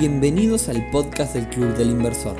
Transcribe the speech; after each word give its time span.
Bienvenidos 0.00 0.70
al 0.70 0.88
podcast 0.88 1.34
del 1.34 1.46
Club 1.50 1.76
del 1.76 1.90
Inversor, 1.90 2.34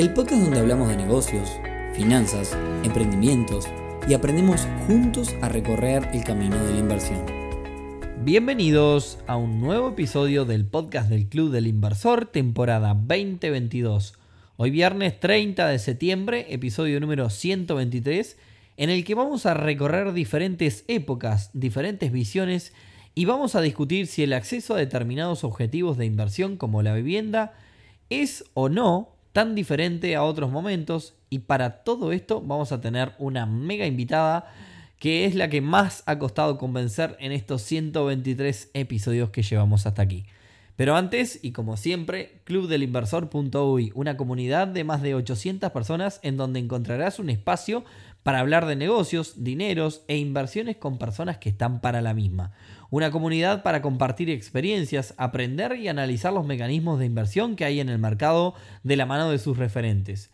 el 0.00 0.12
podcast 0.12 0.42
donde 0.42 0.58
hablamos 0.58 0.88
de 0.88 0.96
negocios, 0.96 1.48
finanzas, 1.94 2.58
emprendimientos 2.82 3.68
y 4.08 4.14
aprendemos 4.14 4.66
juntos 4.88 5.32
a 5.40 5.48
recorrer 5.48 6.08
el 6.12 6.24
camino 6.24 6.56
de 6.64 6.72
la 6.72 6.78
inversión. 6.80 7.24
Bienvenidos 8.24 9.18
a 9.28 9.36
un 9.36 9.60
nuevo 9.60 9.90
episodio 9.90 10.44
del 10.44 10.66
podcast 10.66 11.08
del 11.08 11.28
Club 11.28 11.52
del 11.52 11.68
Inversor, 11.68 12.26
temporada 12.26 12.92
2022. 12.94 14.14
Hoy 14.56 14.70
viernes 14.72 15.20
30 15.20 15.68
de 15.68 15.78
septiembre, 15.78 16.46
episodio 16.48 16.98
número 16.98 17.30
123, 17.30 18.36
en 18.78 18.90
el 18.90 19.04
que 19.04 19.14
vamos 19.14 19.46
a 19.46 19.54
recorrer 19.54 20.12
diferentes 20.12 20.84
épocas, 20.88 21.50
diferentes 21.52 22.10
visiones 22.10 22.72
y 23.14 23.24
vamos 23.24 23.54
a 23.54 23.60
discutir 23.60 24.06
si 24.06 24.22
el 24.22 24.32
acceso 24.32 24.74
a 24.74 24.78
determinados 24.78 25.44
objetivos 25.44 25.96
de 25.98 26.06
inversión 26.06 26.56
como 26.56 26.82
la 26.82 26.94
vivienda 26.94 27.54
es 28.08 28.44
o 28.54 28.68
no 28.68 29.10
tan 29.32 29.54
diferente 29.54 30.16
a 30.16 30.22
otros 30.22 30.50
momentos 30.50 31.14
y 31.28 31.40
para 31.40 31.82
todo 31.84 32.12
esto 32.12 32.40
vamos 32.40 32.72
a 32.72 32.80
tener 32.80 33.12
una 33.18 33.46
mega 33.46 33.86
invitada 33.86 34.52
que 34.98 35.24
es 35.24 35.34
la 35.34 35.48
que 35.48 35.60
más 35.60 36.02
ha 36.06 36.18
costado 36.18 36.58
convencer 36.58 37.16
en 37.20 37.32
estos 37.32 37.62
123 37.62 38.70
episodios 38.74 39.30
que 39.30 39.42
llevamos 39.42 39.86
hasta 39.86 40.02
aquí. 40.02 40.26
Pero 40.76 40.96
antes, 40.96 41.40
y 41.42 41.52
como 41.52 41.76
siempre, 41.76 42.40
clubdelinversor.uy, 42.44 43.92
una 43.94 44.16
comunidad 44.16 44.66
de 44.66 44.84
más 44.84 45.02
de 45.02 45.14
800 45.14 45.70
personas 45.72 46.20
en 46.22 46.36
donde 46.36 46.58
encontrarás 46.58 47.18
un 47.18 47.30
espacio 47.30 47.84
para 48.22 48.40
hablar 48.40 48.66
de 48.66 48.76
negocios, 48.76 49.42
dineros 49.42 50.02
e 50.08 50.16
inversiones 50.16 50.76
con 50.76 50.98
personas 50.98 51.38
que 51.38 51.48
están 51.48 51.80
para 51.80 52.02
la 52.02 52.14
misma. 52.14 52.52
Una 52.90 53.10
comunidad 53.10 53.62
para 53.62 53.82
compartir 53.82 54.30
experiencias, 54.30 55.14
aprender 55.16 55.76
y 55.76 55.88
analizar 55.88 56.32
los 56.32 56.46
mecanismos 56.46 56.98
de 56.98 57.06
inversión 57.06 57.56
que 57.56 57.64
hay 57.64 57.80
en 57.80 57.88
el 57.88 57.98
mercado 57.98 58.54
de 58.82 58.96
la 58.96 59.06
mano 59.06 59.30
de 59.30 59.38
sus 59.38 59.56
referentes. 59.56 60.30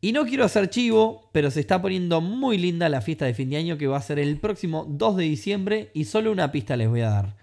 Y 0.00 0.12
no 0.12 0.26
quiero 0.26 0.44
hacer 0.44 0.68
chivo, 0.68 1.30
pero 1.32 1.50
se 1.50 1.60
está 1.60 1.80
poniendo 1.80 2.20
muy 2.20 2.58
linda 2.58 2.90
la 2.90 3.00
fiesta 3.00 3.24
de 3.24 3.32
fin 3.32 3.48
de 3.48 3.56
año 3.56 3.78
que 3.78 3.86
va 3.86 3.96
a 3.96 4.02
ser 4.02 4.18
el 4.18 4.38
próximo 4.38 4.84
2 4.86 5.16
de 5.16 5.24
diciembre 5.24 5.90
y 5.94 6.04
solo 6.04 6.30
una 6.30 6.52
pista 6.52 6.76
les 6.76 6.90
voy 6.90 7.00
a 7.00 7.08
dar. 7.08 7.36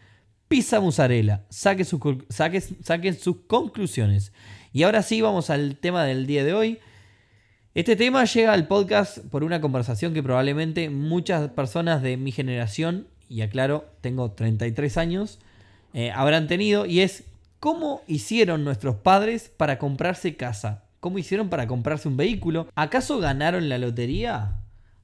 Pizza 0.48 0.80
mozzarella, 0.80 1.46
saquen 1.50 1.88
saquen 2.30 3.20
sus 3.20 3.38
conclusiones. 3.48 4.32
Y 4.74 4.84
ahora 4.84 5.02
sí 5.02 5.22
vamos 5.22 5.50
al 5.50 5.78
tema 5.78 6.06
del 6.06 6.28
día 6.28 6.44
de 6.44 6.54
hoy. 6.54 6.80
Este 7.74 7.96
tema 7.96 8.26
llega 8.26 8.52
al 8.52 8.68
podcast 8.68 9.20
por 9.20 9.46
una 9.46 9.62
conversación 9.62 10.14
que 10.14 10.22
probablemente 10.22 10.90
muchas 10.90 11.52
personas 11.52 12.02
de 12.02 12.18
mi 12.18 12.34
generación, 12.34 13.08
y 13.30 13.44
aclaro, 13.44 13.86
tengo 14.02 14.32
33 14.32 14.98
años, 14.98 15.40
eh, 15.94 16.12
habrán 16.12 16.50
tenido, 16.50 16.86
y 16.86 17.00
es 17.00 17.24
cómo 17.62 18.02
hicieron 18.08 18.66
nuestros 18.66 18.98
padres 18.98 19.50
para 19.56 19.80
comprarse 19.80 20.36
casa, 20.36 20.84
cómo 21.00 21.18
hicieron 21.18 21.48
para 21.48 21.66
comprarse 21.66 22.10
un 22.10 22.18
vehículo, 22.18 22.68
¿acaso 22.76 23.20
ganaron 23.20 23.70
la 23.70 23.78
lotería? 23.78 24.58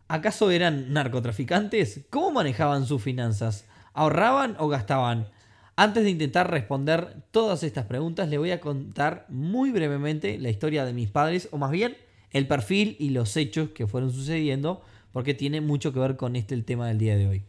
¿Acaso 0.09 0.51
eran 0.51 0.91
narcotraficantes? 0.91 2.01
¿Cómo 2.09 2.31
manejaban 2.31 2.85
sus 2.85 3.01
finanzas? 3.01 3.63
¿Ahorraban 3.93 4.57
o 4.59 4.67
gastaban? 4.67 5.29
Antes 5.77 6.03
de 6.03 6.09
intentar 6.09 6.51
responder 6.51 7.15
todas 7.31 7.63
estas 7.63 7.85
preguntas, 7.85 8.27
le 8.27 8.37
voy 8.37 8.51
a 8.51 8.59
contar 8.59 9.25
muy 9.29 9.71
brevemente 9.71 10.37
la 10.37 10.49
historia 10.49 10.83
de 10.83 10.91
mis 10.91 11.09
padres, 11.09 11.47
o 11.51 11.57
más 11.57 11.71
bien 11.71 11.95
el 12.31 12.47
perfil 12.47 12.95
y 12.99 13.09
los 13.09 13.35
hechos 13.37 13.69
que 13.69 13.87
fueron 13.87 14.11
sucediendo, 14.11 14.81
porque 15.11 15.33
tiene 15.33 15.61
mucho 15.61 15.93
que 15.93 15.99
ver 15.99 16.17
con 16.17 16.35
este 16.35 16.55
el 16.55 16.65
tema 16.65 16.87
del 16.87 16.97
día 16.97 17.15
de 17.15 17.27
hoy. 17.27 17.43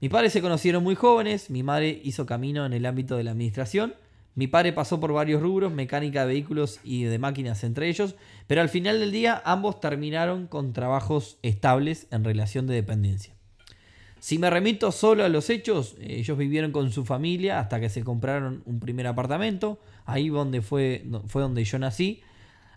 Mis 0.00 0.10
padres 0.10 0.32
se 0.32 0.42
conocieron 0.42 0.84
muy 0.84 0.94
jóvenes, 0.94 1.50
mi 1.50 1.62
madre 1.62 2.00
hizo 2.04 2.26
camino 2.26 2.64
en 2.64 2.72
el 2.72 2.86
ámbito 2.86 3.16
de 3.16 3.24
la 3.24 3.32
administración, 3.32 3.94
mi 4.34 4.46
padre 4.46 4.72
pasó 4.72 5.00
por 5.00 5.12
varios 5.12 5.42
rubros, 5.42 5.72
mecánica 5.72 6.20
de 6.20 6.34
vehículos 6.34 6.78
y 6.84 7.02
de 7.02 7.18
máquinas 7.18 7.64
entre 7.64 7.88
ellos, 7.88 8.14
pero 8.46 8.60
al 8.60 8.68
final 8.68 9.00
del 9.00 9.10
día 9.10 9.42
ambos 9.44 9.80
terminaron 9.80 10.46
con 10.46 10.72
trabajos 10.72 11.38
estables 11.42 12.06
en 12.12 12.22
relación 12.22 12.68
de 12.68 12.74
dependencia. 12.74 13.34
Si 14.20 14.38
me 14.38 14.50
remito 14.50 14.92
solo 14.92 15.24
a 15.24 15.28
los 15.28 15.50
hechos, 15.50 15.96
ellos 16.00 16.38
vivieron 16.38 16.70
con 16.70 16.92
su 16.92 17.04
familia 17.04 17.58
hasta 17.58 17.80
que 17.80 17.88
se 17.88 18.04
compraron 18.04 18.62
un 18.64 18.78
primer 18.78 19.06
apartamento, 19.08 19.80
ahí 20.04 20.28
donde 20.28 20.62
fue, 20.62 21.04
fue 21.26 21.42
donde 21.42 21.64
yo 21.64 21.78
nací, 21.80 22.22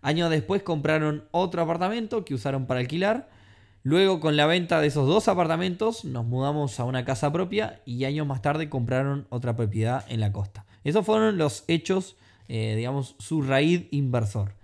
Años 0.01 0.29
después 0.29 0.63
compraron 0.63 1.25
otro 1.31 1.61
apartamento 1.61 2.25
que 2.25 2.33
usaron 2.33 2.65
para 2.65 2.79
alquilar. 2.79 3.29
Luego 3.83 4.19
con 4.19 4.35
la 4.35 4.45
venta 4.45 4.79
de 4.79 4.87
esos 4.87 5.07
dos 5.07 5.27
apartamentos 5.27 6.05
nos 6.05 6.25
mudamos 6.25 6.79
a 6.79 6.85
una 6.85 7.05
casa 7.05 7.31
propia 7.31 7.81
y 7.85 8.05
años 8.05 8.27
más 8.27 8.41
tarde 8.41 8.69
compraron 8.69 9.27
otra 9.29 9.55
propiedad 9.55 10.05
en 10.07 10.19
la 10.19 10.31
costa. 10.31 10.65
Esos 10.83 11.05
fueron 11.05 11.37
los 11.37 11.63
hechos, 11.67 12.15
eh, 12.47 12.75
digamos, 12.75 13.15
su 13.19 13.41
raíz 13.41 13.87
inversor. 13.91 14.55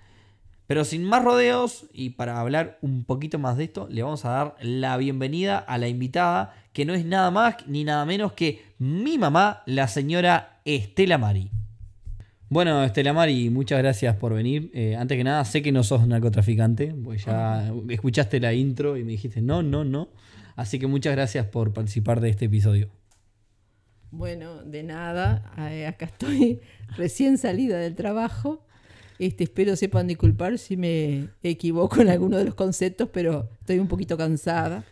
Pero 0.68 0.84
sin 0.84 1.04
más 1.04 1.24
rodeos 1.24 1.86
y 1.94 2.12
para 2.12 2.40
hablar 2.42 2.78
un 2.82 3.06
poquito 3.06 3.40
más 3.40 3.58
de 3.58 3.64
esto, 3.64 3.88
le 3.90 4.04
vamos 4.04 4.26
a 4.26 4.30
dar 4.30 4.56
la 4.60 4.98
bienvenida 4.98 5.58
a 5.58 5.78
la 5.78 5.88
invitada, 5.88 6.54
que 6.74 6.84
no 6.84 6.94
es 6.94 7.06
nada 7.06 7.32
más 7.32 7.56
ni 7.68 7.86
nada 7.86 8.06
menos 8.06 8.34
que 8.34 8.66
mi 8.78 9.18
mamá, 9.18 9.64
la 9.66 9.88
señora 9.88 10.60
Estela 10.66 11.18
Mari. 11.18 11.52
Bueno, 12.50 12.82
Estela 12.84 13.12
Mari, 13.12 13.50
muchas 13.50 13.80
gracias 13.80 14.16
por 14.16 14.34
venir. 14.34 14.72
Eh, 14.74 14.96
antes 14.96 15.18
que 15.18 15.24
nada, 15.24 15.44
sé 15.44 15.62
que 15.62 15.74
no 15.74 15.84
sos 15.84 16.08
narcotraficante, 16.08 16.96
pues 17.04 17.26
ya 17.26 17.74
escuchaste 17.90 18.40
la 18.40 18.54
intro 18.54 18.96
y 18.96 19.04
me 19.04 19.12
dijiste 19.12 19.42
no, 19.42 19.62
no, 19.64 19.84
no. 19.84 20.08
Así 20.56 20.80
que 20.80 20.88
muchas 20.88 21.14
gracias 21.14 21.46
por 21.46 21.74
participar 21.74 22.22
de 22.22 22.30
este 22.30 22.46
episodio. 22.46 22.90
Bueno, 24.12 24.64
de 24.64 24.84
nada, 24.84 25.52
eh, 25.70 25.86
acá 25.88 26.06
estoy 26.06 26.62
recién 26.98 27.38
salida 27.38 27.80
del 27.80 27.96
trabajo. 27.96 28.66
Este, 29.20 29.44
espero 29.44 29.76
sepan 29.76 30.08
disculpar 30.08 30.58
si 30.58 30.78
me 30.78 31.28
equivoco 31.44 32.02
en 32.02 32.08
alguno 32.08 32.38
de 32.38 32.46
los 32.46 32.56
conceptos, 32.56 33.10
pero 33.12 33.50
estoy 33.60 33.80
un 33.80 33.90
poquito 33.90 34.16
cansada. 34.16 34.86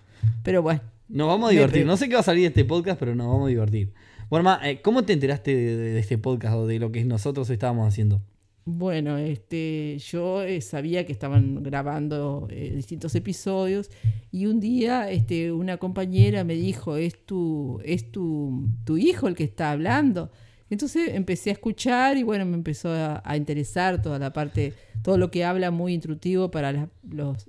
Pero 0.44 0.62
bueno. 0.62 0.82
Nos 1.08 1.28
vamos 1.28 1.50
a 1.50 1.52
divertir. 1.52 1.86
No 1.86 1.96
sé 1.96 2.10
qué 2.10 2.16
va 2.16 2.20
a 2.20 2.24
salir 2.24 2.42
de 2.42 2.48
este 2.48 2.66
podcast, 2.66 3.00
pero 3.00 3.16
nos 3.16 3.28
vamos 3.28 3.46
a 3.46 3.50
divertir. 3.50 3.94
Bueno, 4.30 4.58
eh, 4.64 4.82
¿cómo 4.82 5.04
te 5.04 5.14
enteraste 5.14 5.56
de, 5.56 6.00
este 6.00 6.18
podcast 6.18 6.56
o 6.56 6.68
de 6.68 6.80
lo 6.80 6.92
que 6.92 7.04
nosotros 7.06 7.50
estábamos 7.50 7.88
haciendo? 7.88 8.22
Bueno, 8.66 9.20
este, 9.20 10.00
yo 10.00 10.42
eh, 10.42 10.60
sabía 10.62 11.06
que 11.06 11.12
estaban 11.12 11.62
grabando 11.62 12.48
eh, 12.50 12.74
distintos 12.76 13.14
episodios 13.14 13.92
y 14.32 14.48
un 14.48 14.60
día 14.60 15.12
este, 15.12 15.52
una 15.52 15.78
compañera 15.78 16.44
me 16.44 16.56
dijo, 16.56 16.96
es 16.96 17.24
tu, 17.26 17.80
es 17.86 18.12
tu, 18.12 18.68
tu 18.84 18.98
hijo 18.98 19.28
el 19.28 19.36
que 19.36 19.44
está 19.44 19.72
hablando. 19.72 20.32
Entonces 20.72 21.10
empecé 21.14 21.52
a 21.52 21.54
escuchar 21.54 22.18
y 22.18 22.24
bueno, 22.24 22.44
me 22.48 22.56
empezó 22.56 22.90
a, 22.92 23.38
interesar 23.38 24.02
toda 24.02 24.18
la 24.18 24.34
parte, 24.34 24.74
todo 25.04 25.20
lo 25.20 25.30
que 25.30 25.46
habla 25.46 25.70
muy 25.70 25.94
instructivo 25.94 26.50
para 26.50 26.72
las, 26.72 26.90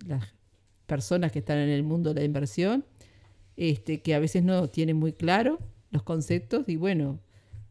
las 0.07 0.35
personas 0.85 1.33
que 1.33 1.39
están 1.39 1.57
en 1.57 1.71
el 1.71 1.83
mundo 1.83 2.13
de 2.13 2.21
la 2.21 2.27
inversión, 2.27 2.85
este, 3.57 4.03
que 4.03 4.15
a 4.15 4.19
veces 4.19 4.45
no 4.45 4.69
tienen 4.69 4.99
muy 4.99 5.15
claro 5.15 5.59
los 5.97 6.03
conceptos 6.03 6.69
y 6.69 6.77
bueno, 6.77 7.19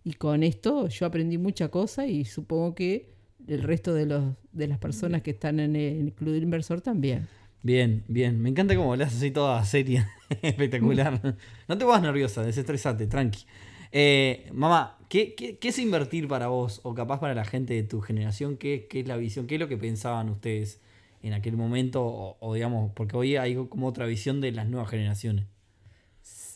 y 0.04 0.14
con 0.14 0.42
esto 0.42 0.88
yo 0.88 1.06
aprendí 1.06 1.38
mucha 1.38 1.70
cosa 1.70 2.08
y 2.08 2.26
supongo 2.26 2.74
que 2.74 3.14
el 3.48 3.62
resto 3.62 3.94
de, 3.94 4.08
los, 4.08 4.34
de 4.52 4.68
las 4.68 4.80
personas 4.80 5.22
que 5.22 5.32
están 5.32 5.60
en 5.60 5.76
el, 5.76 6.12
Club 6.14 6.34
del 6.34 6.44
Inversor 6.44 6.82
también. 6.82 7.28
Bien, 7.62 8.04
bien. 8.08 8.42
Me 8.42 8.50
encanta 8.50 8.76
cómo 8.76 8.94
hablas 8.94 9.16
así 9.16 9.30
toda 9.30 9.64
seria. 9.64 10.10
Espectacular. 10.42 11.36
no 11.68 11.78
te 11.78 11.86
vas 11.86 12.02
nerviosa, 12.02 12.44
desestresate, 12.44 13.06
tranqui. 13.06 13.46
Eh, 13.92 14.50
mamá, 14.52 14.98
¿qué, 15.08 15.36
¿qué, 15.36 15.68
es 15.68 15.78
invertir 15.78 16.28
para 16.28 16.48
vos? 16.48 16.82
O 16.84 16.96
capaz 16.96 17.20
para 17.20 17.36
la 17.36 17.46
gente 17.46 17.76
de 17.76 17.84
tu 17.84 18.02
generación, 18.02 18.58
¿qué, 18.58 18.88
¿qué, 18.90 19.02
es 19.02 19.08
la 19.08 19.18
visión? 19.18 19.46
¿Qué 19.46 19.56
es 19.56 19.62
lo 19.62 19.68
que 19.68 19.78
pensaban 19.78 20.30
ustedes 20.30 20.82
en 21.22 21.34
aquel 21.34 21.58
momento? 21.58 22.04
O, 22.04 22.38
o 22.40 22.54
digamos, 22.56 22.92
porque 22.96 23.16
hoy 23.16 23.36
hay 23.36 23.56
como 23.70 23.88
otra 23.88 24.08
visión 24.08 24.42
de 24.42 24.52
las 24.52 24.68
nuevas 24.68 24.90
generaciones. 24.90 25.46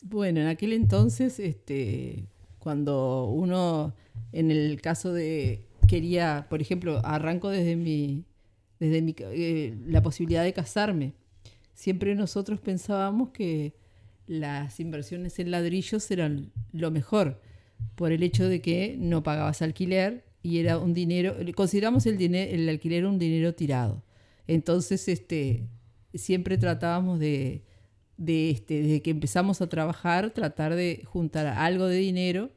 Bueno, 0.03 0.41
en 0.41 0.47
aquel 0.47 0.73
entonces, 0.73 1.39
este, 1.39 2.25
cuando 2.59 3.25
uno, 3.25 3.93
en 4.31 4.51
el 4.51 4.81
caso 4.81 5.13
de 5.13 5.65
quería, 5.87 6.45
por 6.49 6.61
ejemplo, 6.61 7.01
arranco 7.03 7.49
desde 7.49 7.75
mi, 7.75 8.23
desde 8.79 9.01
mi, 9.01 9.15
eh, 9.17 9.75
la 9.87 10.03
posibilidad 10.03 10.43
de 10.43 10.53
casarme. 10.53 11.13
Siempre 11.73 12.13
nosotros 12.13 12.59
pensábamos 12.59 13.29
que 13.29 13.73
las 14.27 14.79
inversiones 14.79 15.39
en 15.39 15.49
ladrillos 15.49 16.09
eran 16.11 16.51
lo 16.71 16.91
mejor, 16.91 17.41
por 17.95 18.11
el 18.11 18.21
hecho 18.21 18.47
de 18.47 18.61
que 18.61 18.95
no 18.99 19.23
pagabas 19.23 19.61
alquiler 19.61 20.25
y 20.43 20.59
era 20.59 20.77
un 20.77 20.93
dinero, 20.93 21.35
consideramos 21.55 22.05
el, 22.05 22.17
dinero, 22.17 22.51
el 22.51 22.69
alquiler 22.69 23.05
un 23.05 23.17
dinero 23.17 23.55
tirado. 23.55 24.03
Entonces, 24.47 25.07
este, 25.07 25.67
siempre 26.13 26.57
tratábamos 26.57 27.19
de, 27.19 27.63
de 28.19 28.49
este, 28.49 28.83
desde 28.83 29.01
que 29.01 29.11
empezamos 29.11 29.61
a 29.61 29.69
trabajar, 29.69 30.31
tratar 30.31 30.75
de 30.75 31.03
juntar 31.05 31.47
algo 31.47 31.87
de 31.87 31.97
dinero 31.97 32.51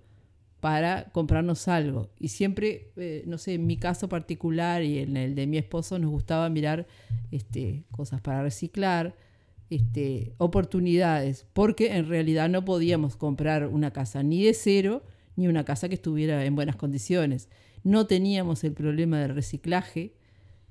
para 0.60 1.04
comprarnos 1.12 1.68
algo. 1.68 2.10
Y 2.18 2.28
siempre, 2.28 2.90
eh, 2.96 3.22
no 3.26 3.38
sé, 3.38 3.54
en 3.54 3.66
mi 3.66 3.76
caso 3.76 4.08
particular 4.08 4.82
y 4.82 4.98
en 4.98 5.16
el 5.16 5.34
de 5.34 5.46
mi 5.46 5.58
esposo 5.58 5.98
nos 6.00 6.10
gustaba 6.10 6.48
mirar 6.48 6.86
este, 7.30 7.84
cosas 7.92 8.20
para 8.20 8.42
reciclar, 8.42 9.14
este, 9.70 10.34
oportunidades, 10.38 11.46
porque 11.52 11.94
en 11.96 12.08
realidad 12.08 12.48
no 12.48 12.64
podíamos 12.64 13.16
comprar 13.16 13.68
una 13.68 13.92
casa 13.92 14.22
ni 14.24 14.44
de 14.44 14.54
cero, 14.54 15.04
ni 15.36 15.46
una 15.46 15.64
casa 15.64 15.88
que 15.88 15.94
estuviera 15.94 16.44
en 16.44 16.54
buenas 16.56 16.76
condiciones. 16.76 17.48
no 17.84 18.06
teníamos 18.06 18.62
el 18.64 18.72
problema 18.72 19.20
del 19.20 19.34
reciclaje, 19.34 20.14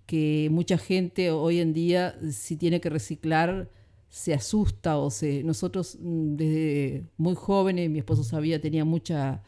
que 0.06 0.50
mucha 0.52 0.78
gente 0.78 1.32
hoy 1.32 1.60
en 1.60 1.74
día 1.74 2.16
si 2.32 2.58
tiene 2.58 2.82
que 2.82 2.90
reciclar 2.90 3.70
se 4.12 4.34
asusta 4.34 4.98
o 4.98 5.10
se... 5.10 5.42
Nosotros 5.44 5.98
mm, 6.00 6.36
desde 6.36 7.06
muy 7.18 7.34
jóvenes, 7.34 7.90
mi 7.90 8.00
esposo 8.00 8.24
sabía, 8.24 8.62
tenía 8.62 8.86
mucha 8.86 9.42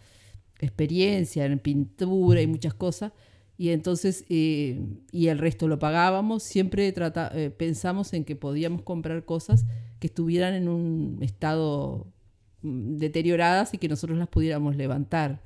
experiencia 0.60 1.45
en 1.45 1.60
pintura 1.60 2.42
y 2.42 2.48
muchas 2.48 2.74
cosas, 2.74 3.12
y 3.57 3.69
entonces, 3.69 4.25
eh, 4.30 4.81
y 5.12 5.27
el 5.27 5.38
resto 5.38 5.68
lo 5.68 5.80
pagábamos, 5.80 6.44
siempre 6.44 6.92
trata, 6.94 7.30
eh, 7.36 7.51
pensamos 7.51 8.13
en 8.13 8.24
que 8.25 8.36
podíamos 8.36 8.81
comprar 8.81 9.25
cosas 9.25 9.65
que 10.00 10.07
estuvieran 10.07 10.54
en 10.54 10.69
un 10.69 11.19
estado 11.21 12.07
mm, 12.62 12.98
deterioradas 12.98 13.74
y 13.74 13.77
que 13.77 13.89
nosotros 13.89 14.18
las 14.18 14.30
pudiéramos 14.30 14.75
levantar. 14.77 15.44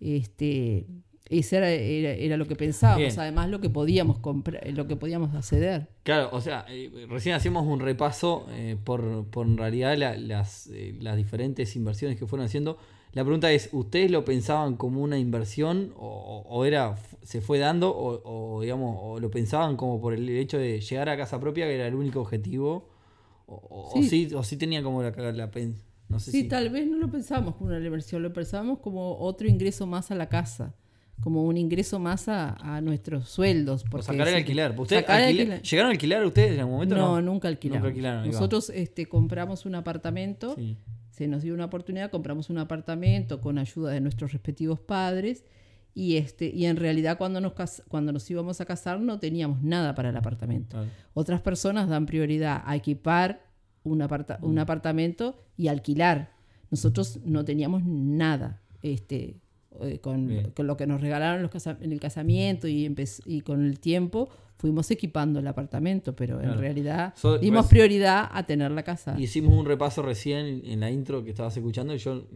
Este, 0.00 0.86
ese 1.28 1.56
era, 1.56 1.70
era, 1.70 2.36
lo 2.36 2.46
que 2.46 2.56
pensábamos, 2.56 3.18
además 3.18 3.48
lo 3.48 3.60
que 3.60 3.68
podíamos 3.68 4.18
comprar, 4.18 4.62
lo 4.72 4.86
que 4.86 4.96
podíamos 4.96 5.34
acceder. 5.34 5.88
Claro, 6.02 6.28
o 6.32 6.40
sea, 6.40 6.64
eh, 6.68 7.06
recién 7.08 7.34
hacíamos 7.34 7.66
un 7.66 7.80
repaso 7.80 8.46
por, 8.84 9.26
por, 9.26 9.46
en 9.46 9.56
realidad 9.56 9.96
las, 9.96 10.68
las 10.68 11.16
diferentes 11.16 11.74
inversiones 11.76 12.18
que 12.18 12.26
fueron 12.26 12.46
haciendo. 12.46 12.78
La 13.16 13.24
pregunta 13.24 13.50
es, 13.50 13.70
¿ustedes 13.72 14.10
lo 14.10 14.26
pensaban 14.26 14.76
como 14.76 15.02
una 15.02 15.18
inversión 15.18 15.94
o, 15.96 16.64
era 16.66 16.96
se 17.22 17.40
fue 17.40 17.58
dando 17.58 17.90
o, 17.96 18.60
digamos 18.60 18.98
o 19.00 19.18
lo 19.18 19.30
pensaban 19.30 19.78
como 19.78 19.98
por 20.02 20.12
el 20.12 20.28
hecho 20.28 20.58
de 20.58 20.82
llegar 20.82 21.08
a 21.08 21.16
casa 21.16 21.40
propia 21.40 21.64
que 21.66 21.76
era 21.76 21.86
el 21.86 21.94
único 21.94 22.20
objetivo 22.20 22.90
o, 23.46 23.90
sí. 24.02 24.28
o 24.34 24.42
sí 24.42 24.58
tenían 24.58 24.84
como 24.84 25.02
la, 25.02 25.12
la, 25.32 25.50
no 26.10 26.18
sé 26.18 26.30
sí, 26.30 26.44
tal 26.44 26.68
vez 26.68 26.86
no 26.86 26.98
lo 26.98 27.10
pensábamos 27.10 27.54
como 27.54 27.70
una 27.70 27.78
inversión, 27.78 28.22
lo 28.22 28.34
pensábamos 28.34 28.80
como 28.80 29.16
otro 29.18 29.48
ingreso 29.48 29.86
más 29.86 30.10
a 30.10 30.14
la 30.14 30.28
casa 30.28 30.74
como 31.20 31.44
un 31.44 31.56
ingreso 31.56 31.98
más 31.98 32.28
a, 32.28 32.80
nuestros 32.82 33.28
sueldos. 33.28 33.84
Por 33.84 34.02
sacar 34.02 34.28
el 34.28 34.34
alquiler. 34.34 34.74
¿Llegaron 35.62 35.88
a 35.88 35.92
alquilar 35.92 36.24
ustedes 36.24 36.52
en 36.52 36.60
algún 36.60 36.74
momento? 36.74 36.96
No, 36.96 37.20
nunca 37.20 37.48
alquilamos. 37.48 37.92
Nosotros 38.26 38.70
este, 38.70 39.06
compramos 39.06 39.66
un 39.66 39.74
apartamento 39.74 40.54
sí 40.56 40.76
se 41.16 41.28
nos 41.28 41.42
dio 41.42 41.54
una 41.54 41.64
oportunidad, 41.64 42.10
compramos 42.10 42.50
un 42.50 42.58
apartamento 42.58 43.40
con 43.40 43.56
ayuda 43.56 43.90
de 43.90 44.02
nuestros 44.02 44.34
respectivos 44.34 44.80
padres 44.80 45.46
y, 45.94 46.18
este, 46.18 46.50
y 46.54 46.66
en 46.66 46.76
realidad 46.76 47.16
cuando 47.16 47.40
nos, 47.40 47.54
cuando 47.88 48.12
nos 48.12 48.30
íbamos 48.30 48.60
a 48.60 48.66
casar 48.66 49.00
no 49.00 49.18
teníamos 49.18 49.62
nada 49.62 49.94
para 49.94 50.10
el 50.10 50.16
apartamento. 50.16 50.76
Otras 51.14 51.40
personas 51.40 51.88
dan 51.88 52.04
prioridad 52.04 52.62
a 52.66 52.76
equipar 52.76 53.46
un, 53.82 54.02
un 54.02 54.54
mm. 54.54 54.58
apartamento 54.58 55.38
y 55.56 55.68
alquilar. 55.68 56.34
Nosotros 56.70 57.20
no 57.24 57.46
teníamos 57.46 57.82
nada. 57.82 58.60
Este, 58.82 59.40
eh, 59.82 59.98
con, 59.98 60.52
lo 60.56 60.76
que 60.76 60.86
nos 60.86 61.00
regalaron 61.00 61.42
los 61.42 61.66
en 61.66 61.92
el 61.92 62.00
casamiento 62.00 62.68
y, 62.68 62.94
y 63.26 63.40
con 63.40 63.64
el 63.64 63.78
tiempo 63.80 64.28
fuimos 64.58 64.90
equipando 64.90 65.38
el 65.38 65.46
apartamento, 65.46 66.16
pero 66.16 66.40
en 66.40 66.58
realidad 66.58 67.14
dimos 67.40 67.66
prioridad 67.66 68.28
a 68.32 68.44
tener 68.44 68.70
la 68.70 68.82
casa. 68.82 69.14
Hicimos 69.18 69.54
un 69.54 69.66
repaso 69.66 70.02
recién 70.02 70.62
en 70.64 70.80
la 70.80 70.90
intro 70.90 71.22
que 71.22 71.30
estabas 71.30 71.56
escuchando 71.56 71.94
y 71.94 71.98
yo 71.98 72.26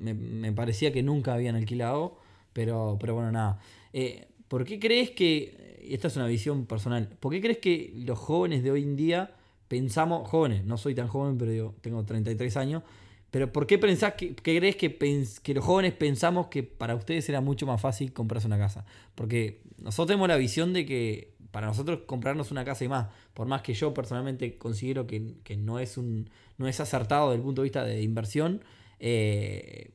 me, 0.00 0.52
parecía 0.52 0.92
que 0.92 1.02
nunca 1.02 1.34
habían 1.34 1.56
alquilado, 1.56 2.16
pero, 2.52 2.96
pero 3.00 3.14
bueno, 3.14 3.32
nada. 3.32 3.58
Eh, 3.92 4.28
¿Por 4.48 4.64
qué 4.64 4.78
crees 4.78 5.10
que, 5.10 5.78
esta 5.88 6.08
es 6.08 6.16
una 6.16 6.26
visión 6.26 6.66
personal, 6.66 7.08
¿por 7.20 7.32
qué 7.32 7.40
crees 7.40 7.58
que 7.58 7.92
los 7.96 8.18
jóvenes 8.18 8.62
de 8.62 8.70
hoy 8.70 8.82
en 8.82 8.96
día 8.96 9.34
pensamos, 9.68 10.28
jóvenes, 10.28 10.64
no 10.64 10.76
soy 10.76 10.94
tan 10.94 11.08
joven, 11.08 11.38
pero 11.38 11.50
digo, 11.50 11.74
tengo 11.80 12.04
33 12.04 12.56
años, 12.56 12.82
pero 13.30 13.52
¿por 13.52 13.66
qué 13.66 13.78
pensás 13.78 14.14
que, 14.14 14.34
crees 14.34 14.76
que, 14.76 14.98
que, 15.42 15.54
los 15.54 15.64
jóvenes 15.64 15.92
pensamos 15.92 16.48
que 16.48 16.64
para 16.64 16.96
ustedes 16.96 17.28
era 17.28 17.40
mucho 17.40 17.64
más 17.66 17.80
fácil 17.80 18.12
comprarse 18.12 18.48
una 18.48 18.58
casa? 18.58 18.84
Porque 19.14 19.62
nosotros 19.78 20.08
tenemos 20.08 20.28
la 20.28 20.36
visión 20.36 20.72
de 20.72 20.84
que 20.84 21.34
para 21.52 21.68
nosotros 21.68 22.00
comprarnos 22.06 22.50
una 22.50 22.64
casa 22.64 22.84
y 22.84 22.88
más, 22.88 23.08
por 23.34 23.46
más 23.46 23.62
que 23.62 23.74
yo 23.74 23.94
personalmente 23.94 24.58
considero 24.58 25.06
que, 25.06 25.56
no, 25.56 25.78
es 25.78 25.96
un, 25.96 26.28
no 26.58 26.66
es 26.66 26.80
acertado 26.80 27.30
desde 27.30 27.36
el 27.38 27.42
punto 27.42 27.62
de 27.62 27.66
vista 27.66 27.84
de 27.84 28.02
inversión, 28.02 28.62
eh, 28.98 29.90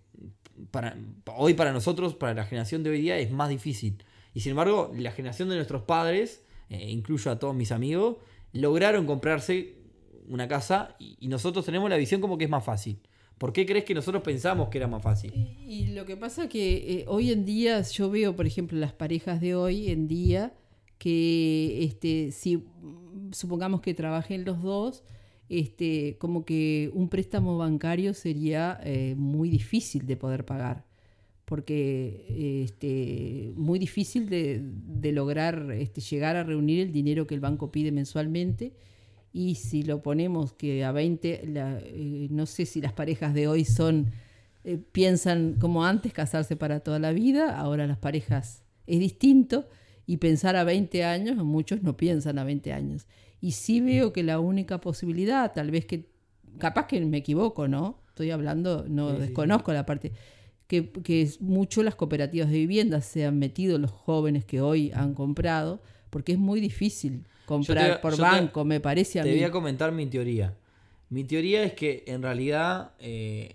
para, 0.71 0.97
hoy 1.35 1.53
para 1.53 1.73
nosotros, 1.73 2.15
para 2.15 2.33
la 2.33 2.45
generación 2.45 2.83
de 2.83 2.91
hoy 2.91 3.01
día, 3.01 3.17
es 3.17 3.31
más 3.31 3.49
difícil. 3.49 4.03
Y 4.33 4.41
sin 4.41 4.51
embargo, 4.51 4.91
la 4.95 5.11
generación 5.11 5.49
de 5.49 5.55
nuestros 5.55 5.83
padres, 5.83 6.43
eh, 6.69 6.89
incluyo 6.89 7.31
a 7.31 7.39
todos 7.39 7.55
mis 7.55 7.73
amigos, 7.73 8.17
lograron 8.53 9.05
comprarse 9.05 9.75
una 10.27 10.47
casa 10.47 10.95
y 10.97 11.27
nosotros 11.27 11.65
tenemos 11.65 11.89
la 11.89 11.97
visión 11.97 12.21
como 12.21 12.37
que 12.37 12.45
es 12.45 12.49
más 12.49 12.63
fácil. 12.63 12.99
¿Por 13.37 13.51
qué 13.51 13.65
crees 13.65 13.83
que 13.83 13.93
nosotros 13.93 14.23
pensamos 14.23 14.69
que 14.69 14.77
era 14.77 14.87
más 14.87 15.03
fácil? 15.03 15.33
Y, 15.67 15.87
lo 15.87 16.05
que 16.05 16.15
pasa 16.15 16.47
que 16.47 16.99
eh, 16.99 17.05
hoy 17.07 17.31
en 17.31 17.45
día 17.45 17.81
yo 17.81 18.09
veo, 18.09 18.35
por 18.35 18.45
ejemplo, 18.45 18.79
las 18.79 18.93
parejas 18.93 19.41
de 19.41 19.55
hoy 19.55 19.89
en 19.89 20.07
día 20.07 20.53
que 20.97 21.83
este, 21.83 22.31
si 22.31 22.63
supongamos 23.31 23.81
que 23.81 23.93
trabajen 23.93 24.45
los 24.45 24.61
dos, 24.61 25.03
este, 25.49 26.17
como 26.17 26.45
que 26.45 26.89
un 26.93 27.09
préstamo 27.09 27.57
bancario 27.57 28.13
sería 28.13 28.79
eh, 28.83 29.15
muy 29.17 29.49
difícil 29.49 30.05
de 30.05 30.15
poder 30.15 30.45
pagar, 30.45 30.85
porque 31.43 32.63
este, 32.63 33.51
muy 33.55 33.79
difícil 33.79 34.29
de, 34.29 34.61
de 34.63 35.11
lograr 35.11 35.71
este, 35.71 35.99
llegar 35.99 36.37
a 36.37 36.43
reunir 36.43 36.79
el 36.79 36.93
dinero 36.93 37.27
que 37.27 37.35
el 37.35 37.41
banco 37.41 37.69
pide 37.69 37.91
mensualmente 37.91 38.73
y 39.35 39.55
si 39.55 39.83
lo 39.83 40.01
ponemos 40.01 40.53
que 40.53 40.85
a 40.85 40.93
20, 40.93 41.41
eh, 41.43 42.27
no 42.31 42.45
sé 42.45 42.65
si 42.65 42.79
las 42.79 42.93
parejas 42.93 43.33
de 43.33 43.49
hoy 43.49 43.65
son, 43.65 44.11
eh, 44.63 44.77
piensan 44.77 45.55
como 45.59 45.83
antes, 45.83 46.13
casarse 46.13 46.55
para 46.55 46.79
toda 46.79 46.99
la 46.99 47.11
vida, 47.11 47.59
ahora 47.59 47.85
las 47.85 47.97
parejas 47.97 48.63
es 48.87 48.97
distinto, 48.97 49.67
y 50.07 50.17
pensar 50.17 50.55
a 50.55 50.63
20 50.63 51.03
años, 51.03 51.35
muchos 51.43 51.83
no 51.83 51.97
piensan 51.97 52.39
a 52.39 52.45
20 52.45 52.71
años. 52.71 53.07
Y 53.41 53.51
sí 53.51 53.81
veo 53.81 54.13
que 54.13 54.23
la 54.23 54.39
única 54.39 54.79
posibilidad, 54.79 55.51
tal 55.51 55.69
vez 55.69 55.85
que, 55.85 56.07
capaz 56.57 56.87
que 56.87 57.01
me 57.01 57.17
equivoco, 57.17 57.67
¿no? 57.67 57.99
Estoy 58.07 58.31
hablando, 58.31 58.85
no 58.87 59.19
desconozco 59.19 59.73
la 59.73 59.85
parte, 59.85 60.13
que, 60.67 60.93
que 60.93 61.29
mucho 61.41 61.83
las 61.83 61.95
cooperativas 61.95 62.49
de 62.49 62.59
vivienda 62.59 63.01
se 63.01 63.25
han 63.25 63.37
metido 63.37 63.79
los 63.79 63.91
jóvenes 63.91 64.45
que 64.45 64.61
hoy 64.61 64.93
han 64.93 65.13
comprado, 65.13 65.81
porque 66.09 66.31
es 66.31 66.39
muy 66.39 66.61
difícil 66.61 67.25
comprar 67.45 68.01
por 68.01 68.17
banco, 68.17 68.65
me 68.65 68.79
parece 68.79 69.19
a 69.19 69.23
te 69.23 69.29
mí. 69.29 69.35
Te 69.35 69.41
voy 69.41 69.49
a 69.49 69.51
comentar 69.51 69.91
mi 69.91 70.07
teoría. 70.07 70.55
Mi 71.09 71.23
teoría 71.23 71.63
es 71.63 71.73
que 71.73 72.03
en 72.07 72.21
realidad 72.21 72.91
eh, 72.99 73.53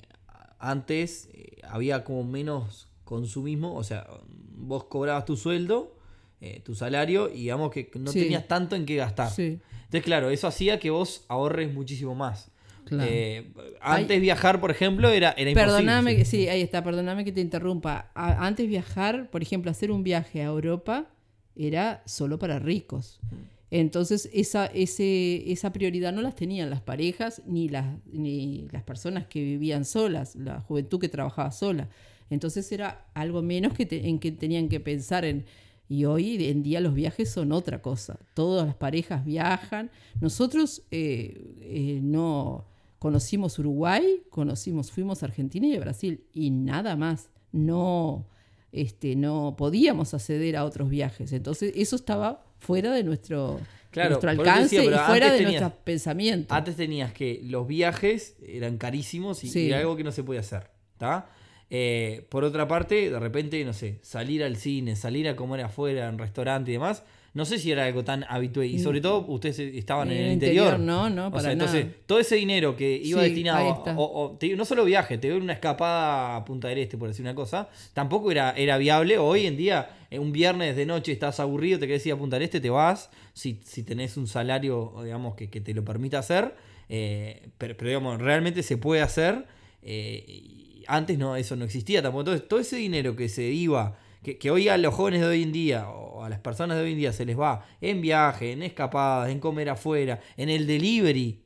antes 0.59 1.29
eh, 1.33 1.61
había 1.65 2.05
como 2.05 2.25
menos 2.25 2.89
consumismo, 3.05 3.75
o 3.75 3.83
sea, 3.83 4.07
vos 4.29 4.85
cobrabas 4.85 5.25
tu 5.25 5.37
sueldo, 5.37 5.97
eh, 6.41 6.61
tu 6.65 6.75
salario, 6.75 7.29
y 7.29 7.41
digamos 7.41 7.73
que 7.73 7.91
no 7.99 8.13
tenías 8.13 8.47
tanto 8.47 8.77
en 8.77 8.87
qué 8.87 8.97
gastar. 8.97 9.31
Entonces, 9.37 10.03
claro, 10.05 10.31
eso 10.31 10.47
hacía 10.47 10.79
que 10.79 10.91
vos 10.91 11.25
ahorres 11.29 11.73
muchísimo 11.75 12.15
más. 12.15 12.51
antes 13.81 14.21
viajar, 14.21 14.61
por 14.61 14.71
ejemplo, 14.71 15.09
era, 15.09 15.33
era 15.33 15.53
perdóname, 15.53 16.25
sí, 16.25 16.49
ahí 16.49 16.63
está, 16.63 16.85
perdóname 16.85 17.25
que 17.25 17.33
te 17.33 17.41
interrumpa. 17.41 18.11
antes 18.15 18.69
viajar, 18.69 19.29
por 19.31 19.43
ejemplo, 19.43 19.71
hacer 19.71 19.91
un 19.91 20.05
viaje 20.05 20.41
a 20.43 20.47
Europa 20.47 21.07
era 21.57 22.03
solo 22.07 22.39
para 22.39 22.61
ricos. 22.61 23.21
Entonces, 23.71 24.29
esa, 24.33 24.67
ese, 24.67 25.51
esa 25.53 25.73
prioridad 25.73 26.13
no 26.13 26.23
las 26.23 26.35
tenían 26.35 26.71
las 26.71 26.81
parejas 26.81 27.43
ni 27.47 27.69
las, 27.69 27.87
ni 28.13 28.67
las 28.73 28.83
personas 28.83 29.27
que 29.27 29.43
vivían 29.43 29.85
solas, 29.85 30.35
la 30.35 30.61
juventud 30.61 30.99
que 30.99 31.09
trabajaba 31.09 31.53
sola. 31.53 31.89
Entonces 32.31 32.71
era 32.73 33.07
algo 33.15 33.43
menos 33.43 33.75
que 33.75 33.87
en 33.91 34.19
que 34.19 34.33
tenían 34.33 34.69
que 34.69 34.81
pensar 34.81 35.25
en... 35.25 35.45
Y 35.89 36.05
hoy 36.05 36.45
en 36.47 36.63
día 36.63 36.81
los 36.81 36.95
viajes 36.95 37.31
son 37.31 37.51
otra 37.51 37.83
cosa. 37.83 38.21
Todas 38.35 38.65
las 38.65 38.77
parejas 38.77 39.25
viajan. 39.25 39.91
Nosotros 40.21 40.83
eh, 40.93 41.57
eh, 41.63 41.99
no 42.01 42.65
conocimos 43.01 43.59
Uruguay, 43.59 44.23
conocimos, 44.31 44.93
fuimos 44.93 45.25
a 45.25 45.27
Argentina 45.27 45.67
y 45.67 45.75
a 45.75 45.81
Brasil 45.81 46.23
y 46.33 46.51
nada 46.51 46.95
más. 46.95 47.29
No, 47.51 48.29
este, 48.71 49.17
no 49.17 49.57
podíamos 49.59 50.15
acceder 50.15 50.57
a 50.57 50.65
otros 50.65 50.89
viajes. 50.91 51.33
Entonces 51.33 51.73
eso 51.75 51.97
estaba 51.97 52.45
fuera 52.61 52.93
de 52.93 53.03
nuestro, 53.03 53.61
nuestro 53.95 54.31
alcance 54.31 54.85
y 54.85 54.89
fuera 54.89 55.33
de 55.33 55.43
nuestro 55.43 55.71
pensamiento. 55.83 56.55
Antes 56.55 56.77
tenías 56.77 57.13
que 57.13 57.41
los 57.43 57.67
viajes 57.67 58.37
eran 58.47 58.79
carísimos 58.79 59.43
y, 59.43 59.69
era 59.69 59.79
algo 59.79 59.97
que 59.97 60.05
no 60.05 60.13
se 60.13 60.23
podía 60.23 60.41
hacer. 60.41 60.71
Eh, 61.73 62.27
por 62.29 62.45
otra 62.45 62.69
parte, 62.69 63.11
de 63.11 63.19
repente, 63.19 63.65
no 63.65 63.73
sé, 63.73 63.99
salir 64.03 64.45
al 64.45 64.57
cine, 64.57 64.97
salir 64.97 65.29
a 65.29 65.37
comer 65.37 65.63
afuera, 65.63 66.09
en 66.09 66.19
restaurante 66.19 66.71
y 66.71 66.75
demás, 66.75 67.05
no 67.33 67.45
sé 67.45 67.59
si 67.59 67.71
era 67.71 67.85
algo 67.85 68.03
tan 68.03 68.25
habitual. 68.29 68.67
Y 68.67 68.81
sobre 68.81 69.01
todo, 69.01 69.25
ustedes 69.29 69.59
estaban 69.61 70.11
en, 70.11 70.19
el 70.19 70.33
interior. 70.33 70.81
No, 70.81 71.09
no, 71.09 71.31
para 71.31 71.53
Entonces, 71.53 71.87
todo 72.07 72.19
ese 72.19 72.37
dinero 72.37 72.77
que 72.77 73.01
iba 73.03 73.23
destinado. 73.23 73.85
O, 73.97 74.39
no 74.57 74.65
solo 74.65 74.85
viaje, 74.85 75.17
te 75.17 75.29
dio 75.29 75.37
una 75.37 75.53
escapada 75.53 76.37
a 76.37 76.45
Punta 76.45 76.69
del 76.69 76.79
Este, 76.79 76.99
por 76.99 77.09
decir 77.09 77.25
una 77.25 77.35
cosa, 77.35 77.69
tampoco 77.95 78.33
era, 78.33 78.51
era 78.57 78.79
viable. 78.79 79.19
Hoy 79.19 79.47
en 79.47 79.57
día, 79.57 79.91
eh, 80.11 80.19
un 80.19 80.33
viernes 80.33 80.75
de 80.75 80.87
noche 80.87 81.13
estás 81.13 81.39
aburrido, 81.39 81.79
te 81.79 81.87
querés 81.87 82.05
ir 82.07 82.15
a 82.15 82.17
Punta 82.17 82.37
del 82.37 82.45
Este, 82.45 82.61
te 82.61 82.71
vas. 82.71 83.11
Si, 83.33 83.61
si 83.65 83.85
tenés 83.85 84.17
un 84.17 84.27
salario, 84.27 84.93
digamos, 85.05 85.37
que, 85.37 85.47
te 85.47 85.73
lo 85.73 85.85
permita 85.85 86.19
hacer. 86.19 86.55
Eh, 86.89 87.51
pero, 87.59 87.77
digamos, 87.79 88.21
realmente 88.21 88.65
se 88.65 88.77
puede 88.77 89.03
hacer. 89.03 89.47
Eh, 89.83 90.83
antes 90.89 91.17
no, 91.17 91.37
eso 91.37 91.55
no 91.55 91.65
existía 91.65 92.03
tampoco. 92.03 92.23
Entonces, 92.23 92.49
todo 92.49 92.59
ese 92.59 92.77
dinero 92.77 93.15
que 93.15 93.29
se 93.29 93.45
iba 93.45 93.97
que, 94.23 94.39
que 94.39 94.51
hoy 94.51 94.69
a 94.69 94.77
los 94.77 94.95
jóvenes 94.95 95.21
de 95.21 95.27
hoy 95.27 95.43
en 95.43 95.53
día 95.53 95.89
o 95.89 96.25
a 96.25 96.29
las 96.29 96.41
personas 96.41 96.77
de 96.77 96.85
hoy 96.85 96.93
en 96.93 96.99
día 96.99 97.13
se 97.13 97.25
les 97.25 97.39
va 97.39 97.65
en 97.81 98.01
viaje, 98.01 98.53
en 98.53 98.63
escapadas, 98.63 99.31
en 99.31 99.41
comer 99.41 99.71
afuera, 99.71 100.21
en 100.37 100.49
el 100.49 100.67
delivery. 100.67 101.43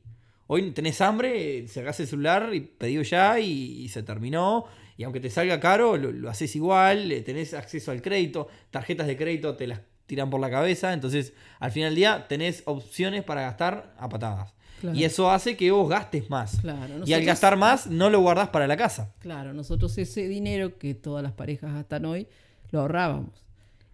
Hoy 0.47 0.71
tenés 0.71 1.01
hambre, 1.01 1.67
sacás 1.67 1.99
el 1.99 2.07
celular 2.07 2.49
y 2.53 2.59
pedido 2.61 3.01
ya 3.03 3.39
y, 3.39 3.83
y 3.83 3.89
se 3.89 4.03
terminó. 4.03 4.65
Y 4.97 5.03
aunque 5.03 5.19
te 5.19 5.29
salga 5.29 5.59
caro, 5.59 5.97
lo, 5.97 6.11
lo 6.11 6.29
haces 6.29 6.55
igual, 6.55 7.11
eh, 7.11 7.21
tenés 7.21 7.53
acceso 7.53 7.91
al 7.91 8.01
crédito, 8.01 8.47
tarjetas 8.71 9.07
de 9.07 9.17
crédito 9.17 9.55
te 9.55 9.67
las 9.67 9.81
tiran 10.05 10.29
por 10.29 10.39
la 10.39 10.49
cabeza, 10.49 10.93
entonces 10.93 11.33
al 11.59 11.71
final 11.71 11.89
del 11.89 11.95
día 11.95 12.27
tenés 12.27 12.63
opciones 12.65 13.23
para 13.23 13.41
gastar 13.41 13.93
a 13.97 14.07
patadas. 14.07 14.53
Claro. 14.79 14.97
Y 14.97 15.03
eso 15.03 15.31
hace 15.31 15.57
que 15.57 15.71
vos 15.71 15.89
gastes 15.89 16.29
más. 16.29 16.59
Claro, 16.59 17.01
Y 17.05 17.13
al 17.13 17.25
gastar 17.25 17.57
más, 17.57 17.87
no 17.87 18.09
lo 18.09 18.19
guardás 18.19 18.49
para 18.49 18.67
la 18.67 18.77
casa. 18.77 19.13
Claro, 19.19 19.53
nosotros 19.53 19.97
ese 19.97 20.27
dinero 20.27 20.77
que 20.77 20.93
todas 20.93 21.23
las 21.23 21.31
parejas 21.31 21.73
gastan 21.73 22.05
hoy, 22.05 22.27
lo 22.71 22.81
ahorrábamos. 22.81 23.45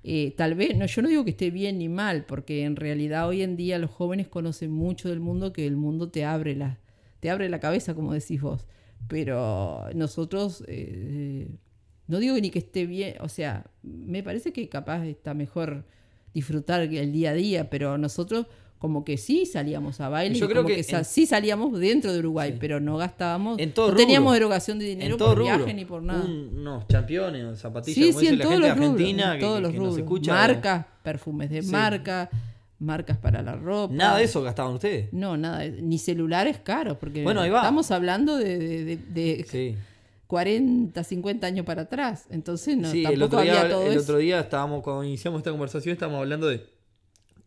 Eh, 0.04 0.34
tal 0.36 0.56
vez, 0.56 0.75
no, 0.75 0.86
yo 0.86 1.01
no 1.01 1.10
digo 1.10 1.24
que 1.24 1.32
esté 1.32 1.51
bien 1.51 1.78
ni 1.78 1.88
mal, 1.90 2.25
porque 2.25 2.63
en 2.63 2.75
realidad 2.75 3.28
hoy 3.28 3.44
en 3.44 3.56
día 3.56 3.78
los 3.78 3.92
jóvenes 3.92 4.28
conocen 4.28 4.72
mucho 4.72 5.10
del 5.10 5.20
mundo 5.20 5.54
que 5.54 5.68
el 5.68 5.75
mundo 5.75 6.10
te 6.10 6.25
abre 6.25 6.56
la, 6.56 6.80
te 7.20 7.30
abre 7.30 7.50
la 7.50 7.60
cabeza, 7.60 7.94
como 7.94 8.13
decís 8.13 8.42
vos. 8.42 8.68
Pero 9.08 9.88
nosotros, 9.94 10.63
eh, 10.68 11.50
no 12.08 12.20
digo 12.20 12.36
ni 12.38 12.50
que 12.50 12.60
esté 12.60 12.86
bien, 12.86 13.16
o 13.22 13.30
sea, 13.30 13.66
me 13.84 14.24
parece 14.24 14.54
que 14.54 14.70
capaz 14.70 15.06
está 15.06 15.34
mejor 15.34 15.86
disfrutar 16.34 16.82
el 16.82 17.12
día 17.12 17.32
a 17.32 17.34
día, 17.34 17.70
pero 17.70 17.98
nosotros 17.98 18.48
como 18.82 19.06
que 19.06 19.16
sí 19.18 19.46
salíamos 19.46 20.02
a 20.02 20.10
baile, 20.10 20.34
Yo 20.34 20.48
creo 20.50 20.64
como 20.64 20.74
que 20.76 20.82
en- 20.88 21.06
sí 21.06 21.28
salíamos 21.28 21.80
dentro 21.80 22.12
de 22.14 22.18
Uruguay, 22.18 22.54
Sí. 22.54 22.58
pero 22.60 22.80
no 22.80 22.98
gastábamos, 22.98 23.60
En 23.60 23.74
todo 23.74 23.92
no 23.92 23.96
teníamos 23.96 24.30
rubro. 24.32 24.38
erogación 24.38 24.80
de 24.80 24.86
dinero 24.86 25.12
en 25.14 25.18
todo 25.20 25.30
por 25.30 25.38
rubro. 25.38 25.56
viaje 25.58 25.74
ni 25.76 25.86
por 25.86 26.02
nada. 26.02 26.26
Un- 26.26 26.50
unos 26.58 26.88
championes, 26.88 27.60
zapatillas, 27.60 27.94
Sí, 27.96 28.02
como 28.10 28.20
sí, 28.20 28.26
dice 28.26 28.34
en 28.34 28.40
la 28.40 28.44
todos 28.46 28.54
gente 28.56 28.68
los 28.70 28.78
rubros. 28.78 28.92
argentina 28.92 29.34
en 29.36 29.40
todos 29.40 29.56
que- 29.58 29.62
los 29.62 29.72
que 29.72 29.78
nos 29.78 29.88
rubros. 29.90 30.04
escucha. 30.04 30.34
Marcas, 30.34 30.86
perfumes 31.04 31.50
de 31.52 31.62
marca, 31.62 32.30
marcas 32.80 33.18
para 33.20 33.44
la 33.44 33.56
ropa. 33.56 33.94
Nada 33.94 34.18
de 34.18 34.24
eso 34.24 34.42
gastaban 34.42 34.74
ustedes. 34.74 35.14
No, 35.14 35.38
nada. 35.38 35.64
Ni 35.68 36.00
celulares 36.00 36.58
caros, 36.58 36.98
porque 36.98 37.22
Bueno, 37.24 37.42
ahí 37.42 37.52
va. 37.52 37.60
estamos 37.60 37.92
hablando 37.92 38.36
de, 38.38 38.58
de- 38.58 38.84
de- 38.86 38.98
de 38.98 39.46
Sí. 39.48 39.76
40, 40.26 41.04
50 41.04 41.46
años 41.46 41.66
para 41.66 41.84
atrás. 41.84 42.26
Entonces, 42.30 42.78
no, 42.78 42.90
Sí, 42.90 43.04
tampoco 43.04 43.16
el 43.16 43.24
otro, 43.24 43.42
día, 43.42 43.62
había 43.62 43.70
todo 43.72 43.86
el 43.86 43.92
eso. 43.92 44.02
otro 44.02 44.18
día 44.18 44.40
estábamos, 44.40 44.82
cuando 44.82 45.04
iniciamos 45.04 45.40
esta 45.40 45.52
conversación, 45.52 45.94
estábamos 45.94 46.20
hablando 46.22 46.48
de 46.48 46.66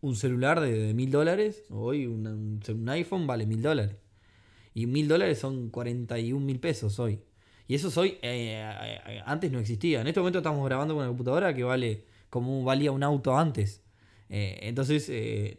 un 0.07 0.15
celular 0.15 0.59
de, 0.59 0.93
mil 0.93 1.11
dólares. 1.11 1.63
Hoy 1.69 2.05
un, 2.07 2.59
un 2.67 2.89
iPhone 2.89 3.27
vale 3.27 3.45
mil 3.45 3.61
dólares. 3.61 3.95
Y 4.73 4.87
mil 4.87 5.07
dólares 5.07 5.39
son 5.39 5.69
41 5.69 6.45
mil 6.45 6.59
pesos 6.59 6.99
hoy. 6.99 7.21
Y 7.67 7.75
eso 7.75 7.89
hoy, 7.99 8.17
eh, 8.21 8.61
eh, 9.07 9.21
antes 9.25 9.51
no 9.51 9.59
existía. 9.59 10.01
En 10.01 10.07
este 10.07 10.19
momento 10.19 10.39
estamos 10.39 10.65
grabando 10.65 10.93
con 10.93 11.01
una 11.03 11.09
computadora 11.09 11.53
que 11.53 11.63
vale 11.63 12.05
como 12.29 12.63
valía 12.63 12.91
un 12.91 13.03
auto 13.03 13.37
antes. 13.37 13.83
Eh, 14.29 14.59
entonces, 14.63 15.09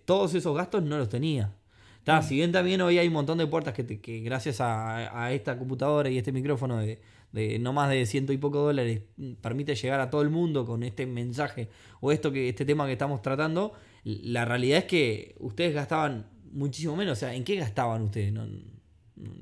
todos 0.04 0.34
esos 0.34 0.56
gastos 0.56 0.82
no 0.82 0.98
los 0.98 1.08
tenía. 1.08 1.54
Está, 1.98 2.22
si 2.22 2.36
bien 2.36 2.52
también 2.52 2.80
hoy 2.82 2.98
hay 2.98 3.08
un 3.08 3.14
montón 3.14 3.38
de 3.38 3.46
puertas 3.46 3.74
que, 3.74 3.82
te- 3.84 4.00
que 4.00 4.20
gracias 4.20 4.60
a, 4.60 5.24
a 5.24 5.32
esta 5.32 5.58
computadora 5.58 6.08
y 6.08 6.18
este 6.18 6.30
micrófono 6.32 6.78
de, 6.78 7.00
de 7.32 7.58
no 7.58 7.72
más 7.72 7.90
de 7.90 8.06
ciento 8.06 8.32
y 8.32 8.36
poco 8.38 8.60
dólares 8.60 9.02
mm, 9.16 9.32
permite 9.34 9.74
llegar 9.74 9.98
a 10.00 10.08
todo 10.10 10.22
el 10.22 10.30
mundo 10.30 10.64
con 10.64 10.82
este 10.84 11.04
mensaje 11.06 11.68
o 12.00 12.12
esto 12.12 12.30
que 12.30 12.48
este 12.48 12.64
tema 12.64 12.86
que 12.86 12.92
estamos 12.92 13.22
tratando, 13.22 13.72
la 14.14 14.44
realidad 14.44 14.78
es 14.78 14.84
que 14.84 15.34
ustedes 15.40 15.74
gastaban 15.74 16.26
muchísimo 16.52 16.94
menos. 16.96 17.18
O 17.18 17.20
sea, 17.20 17.34
¿en 17.34 17.42
qué 17.44 17.56
gastaban 17.56 18.02
ustedes? 18.02 18.32
No, 18.32 18.46
si 18.46 18.62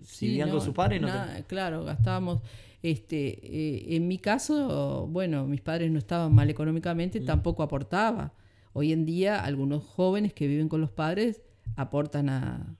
Sí, 0.04 0.26
vivían 0.28 0.48
no, 0.48 0.54
con 0.56 0.64
sus 0.64 0.74
padres, 0.74 1.00
no 1.00 1.08
nada, 1.08 1.42
Claro, 1.46 1.84
gastábamos. 1.84 2.40
Este, 2.82 3.28
eh, 3.42 3.96
en 3.96 4.08
mi 4.08 4.18
caso, 4.18 5.06
bueno, 5.10 5.46
mis 5.46 5.60
padres 5.60 5.90
no 5.90 5.98
estaban 5.98 6.34
mal 6.34 6.48
económicamente, 6.50 7.20
Mm. 7.20 7.24
tampoco 7.26 7.62
aportaba. 7.62 8.32
Hoy 8.72 8.92
en 8.92 9.04
día, 9.06 9.42
algunos 9.44 9.84
jóvenes 9.84 10.32
que 10.32 10.46
viven 10.46 10.68
con 10.68 10.80
los 10.80 10.90
padres 10.90 11.40
aportan 11.76 12.28
a, 12.28 12.76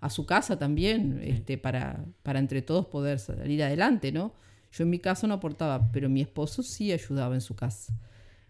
a 0.00 0.10
su 0.10 0.26
casa 0.26 0.58
también, 0.58 1.20
este, 1.22 1.56
para, 1.58 2.04
para 2.22 2.38
entre 2.38 2.62
todos 2.62 2.86
poder 2.86 3.18
salir 3.18 3.62
adelante, 3.62 4.12
¿no? 4.12 4.32
Yo 4.72 4.84
en 4.84 4.90
mi 4.90 4.98
caso 4.98 5.26
no 5.26 5.34
aportaba, 5.34 5.90
pero 5.92 6.08
mi 6.08 6.20
esposo 6.20 6.62
sí 6.62 6.92
ayudaba 6.92 7.34
en 7.34 7.40
su 7.40 7.54
casa. 7.54 7.94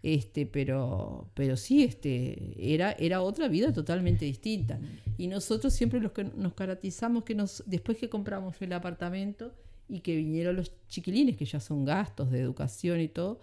Este, 0.07 0.45
pero, 0.45 1.29
pero 1.33 1.57
sí, 1.57 1.83
este, 1.83 2.53
era, 2.59 2.91
era 2.91 3.21
otra 3.23 3.47
vida 3.47 3.73
totalmente 3.73 4.23
distinta. 4.25 4.79
Y 5.17 5.25
nosotros 5.25 5.73
siempre 5.73 5.99
los 5.99 6.11
que 6.11 6.25
nos 6.25 6.53
caracterizamos 6.53 7.23
que 7.23 7.33
nos, 7.33 7.63
después 7.65 7.97
que 7.97 8.07
compramos 8.07 8.55
el 8.61 8.73
apartamento 8.73 9.51
y 9.89 10.01
que 10.01 10.15
vinieron 10.15 10.57
los 10.57 10.71
chiquilines, 10.89 11.35
que 11.37 11.45
ya 11.45 11.59
son 11.59 11.85
gastos 11.85 12.29
de 12.29 12.39
educación 12.39 13.01
y 13.01 13.07
todo, 13.07 13.39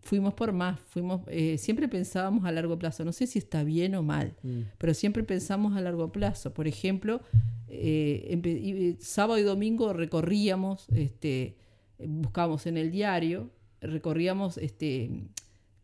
fuimos 0.00 0.32
por 0.32 0.52
más, 0.54 0.80
fuimos, 0.88 1.20
eh, 1.26 1.58
siempre 1.58 1.86
pensábamos 1.86 2.46
a 2.46 2.50
largo 2.52 2.78
plazo. 2.78 3.04
No 3.04 3.12
sé 3.12 3.26
si 3.26 3.38
está 3.38 3.62
bien 3.62 3.94
o 3.94 4.02
mal, 4.02 4.32
Mm. 4.42 4.60
pero 4.78 4.94
siempre 4.94 5.22
pensamos 5.22 5.76
a 5.76 5.82
largo 5.82 6.10
plazo. 6.12 6.54
Por 6.54 6.66
ejemplo, 6.66 7.20
eh, 7.68 8.40
y- 8.98 9.02
sábado 9.04 9.38
y 9.38 9.42
domingo 9.42 9.92
recorríamos, 9.92 10.86
este, 10.94 11.56
buscábamos 11.98 12.66
en 12.66 12.78
el 12.78 12.90
diario, 12.90 13.50
recorríamos 13.82 14.56
este, 14.56 15.10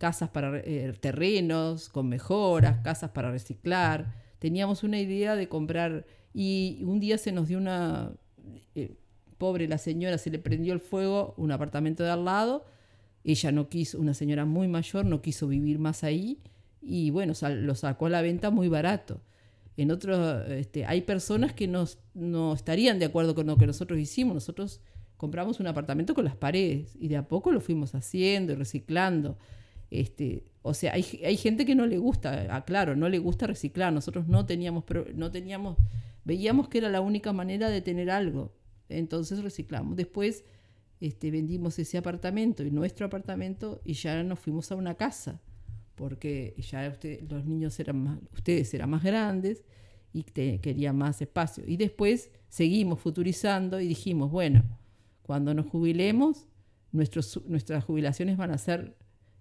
casas 0.02 0.30
para 0.30 0.58
eh, 0.64 0.92
terrenos 0.98 1.88
con 1.88 2.08
mejoras, 2.08 2.80
casas 2.82 3.10
para 3.10 3.30
reciclar. 3.30 4.12
Teníamos 4.40 4.82
una 4.82 4.98
idea 4.98 5.36
de 5.36 5.48
comprar 5.48 6.04
y 6.34 6.82
un 6.82 6.98
día 6.98 7.18
se 7.18 7.30
nos 7.30 7.46
dio 7.46 7.58
una 7.58 8.10
eh, 8.74 8.96
pobre 9.38 9.68
la 9.68 9.78
señora 9.78 10.18
se 10.18 10.30
le 10.30 10.40
prendió 10.40 10.72
el 10.72 10.80
fuego 10.80 11.34
un 11.36 11.52
apartamento 11.52 12.02
de 12.02 12.10
al 12.10 12.24
lado. 12.24 12.64
Ella 13.22 13.52
no 13.52 13.68
quiso, 13.68 14.00
una 14.00 14.12
señora 14.14 14.44
muy 14.44 14.66
mayor, 14.66 15.04
no 15.06 15.22
quiso 15.22 15.46
vivir 15.46 15.78
más 15.78 16.02
ahí 16.02 16.40
y 16.80 17.10
bueno, 17.10 17.32
lo 17.60 17.74
sacó 17.76 18.06
a 18.06 18.10
la 18.10 18.22
venta 18.22 18.50
muy 18.50 18.68
barato. 18.68 19.20
En 19.76 19.92
otros, 19.92 20.48
este, 20.50 20.84
hay 20.84 21.02
personas 21.02 21.52
que 21.52 21.68
nos- 21.68 21.98
no 22.12 22.54
estarían 22.54 22.98
de 22.98 23.04
acuerdo 23.06 23.36
con 23.36 23.46
lo 23.46 23.56
que 23.56 23.66
nosotros 23.68 24.00
hicimos. 24.00 24.34
Nosotros 24.34 24.80
compramos 25.16 25.60
un 25.60 25.68
apartamento 25.68 26.12
con 26.14 26.24
las 26.24 26.34
paredes 26.36 26.96
y 26.98 27.06
de 27.06 27.16
a 27.18 27.28
poco 27.28 27.52
lo 27.52 27.60
fuimos 27.60 27.94
haciendo 27.94 28.52
y 28.52 28.56
reciclando. 28.56 29.38
Este, 29.94 30.46
o 30.62 30.72
sea, 30.72 30.94
hay, 30.94 31.04
hay 31.22 31.36
gente 31.36 31.66
que 31.66 31.74
no 31.74 31.86
le 31.86 31.98
gusta, 31.98 32.46
ah, 32.50 32.64
claro, 32.64 32.96
no 32.96 33.08
le 33.10 33.18
gusta 33.18 33.46
reciclar. 33.46 33.92
Nosotros 33.92 34.26
no 34.26 34.46
teníamos, 34.46 34.84
no 35.14 35.30
teníamos, 35.30 35.76
veíamos 36.24 36.68
que 36.68 36.78
era 36.78 36.88
la 36.88 37.02
única 37.02 37.32
manera 37.34 37.68
de 37.68 37.82
tener 37.82 38.10
algo. 38.10 38.54
Entonces 38.88 39.42
reciclamos. 39.42 39.96
Después 39.96 40.44
este, 41.00 41.30
vendimos 41.30 41.78
ese 41.78 41.98
apartamento 41.98 42.64
y 42.64 42.70
nuestro 42.70 43.04
apartamento 43.06 43.82
y 43.84 43.92
ya 43.92 44.22
nos 44.22 44.38
fuimos 44.38 44.72
a 44.72 44.76
una 44.76 44.94
casa 44.94 45.42
porque 45.94 46.54
ya 46.58 46.88
usted- 46.88 47.20
los 47.30 47.44
niños 47.44 47.78
eran 47.78 48.02
más, 48.02 48.18
ustedes 48.32 48.72
eran 48.72 48.88
más 48.90 49.02
grandes 49.02 49.62
y 50.14 50.22
querían 50.22 50.96
más 50.96 51.20
espacio. 51.20 51.64
Y 51.66 51.76
después 51.76 52.30
seguimos 52.48 52.98
futurizando 53.00 53.78
y 53.78 53.88
dijimos, 53.88 54.30
bueno, 54.30 54.62
cuando 55.22 55.52
nos 55.52 55.66
jubilemos, 55.66 56.46
nuestras 56.92 57.84
jubilaciones 57.84 58.36
van 58.36 58.50
a 58.52 58.58
ser 58.58 58.96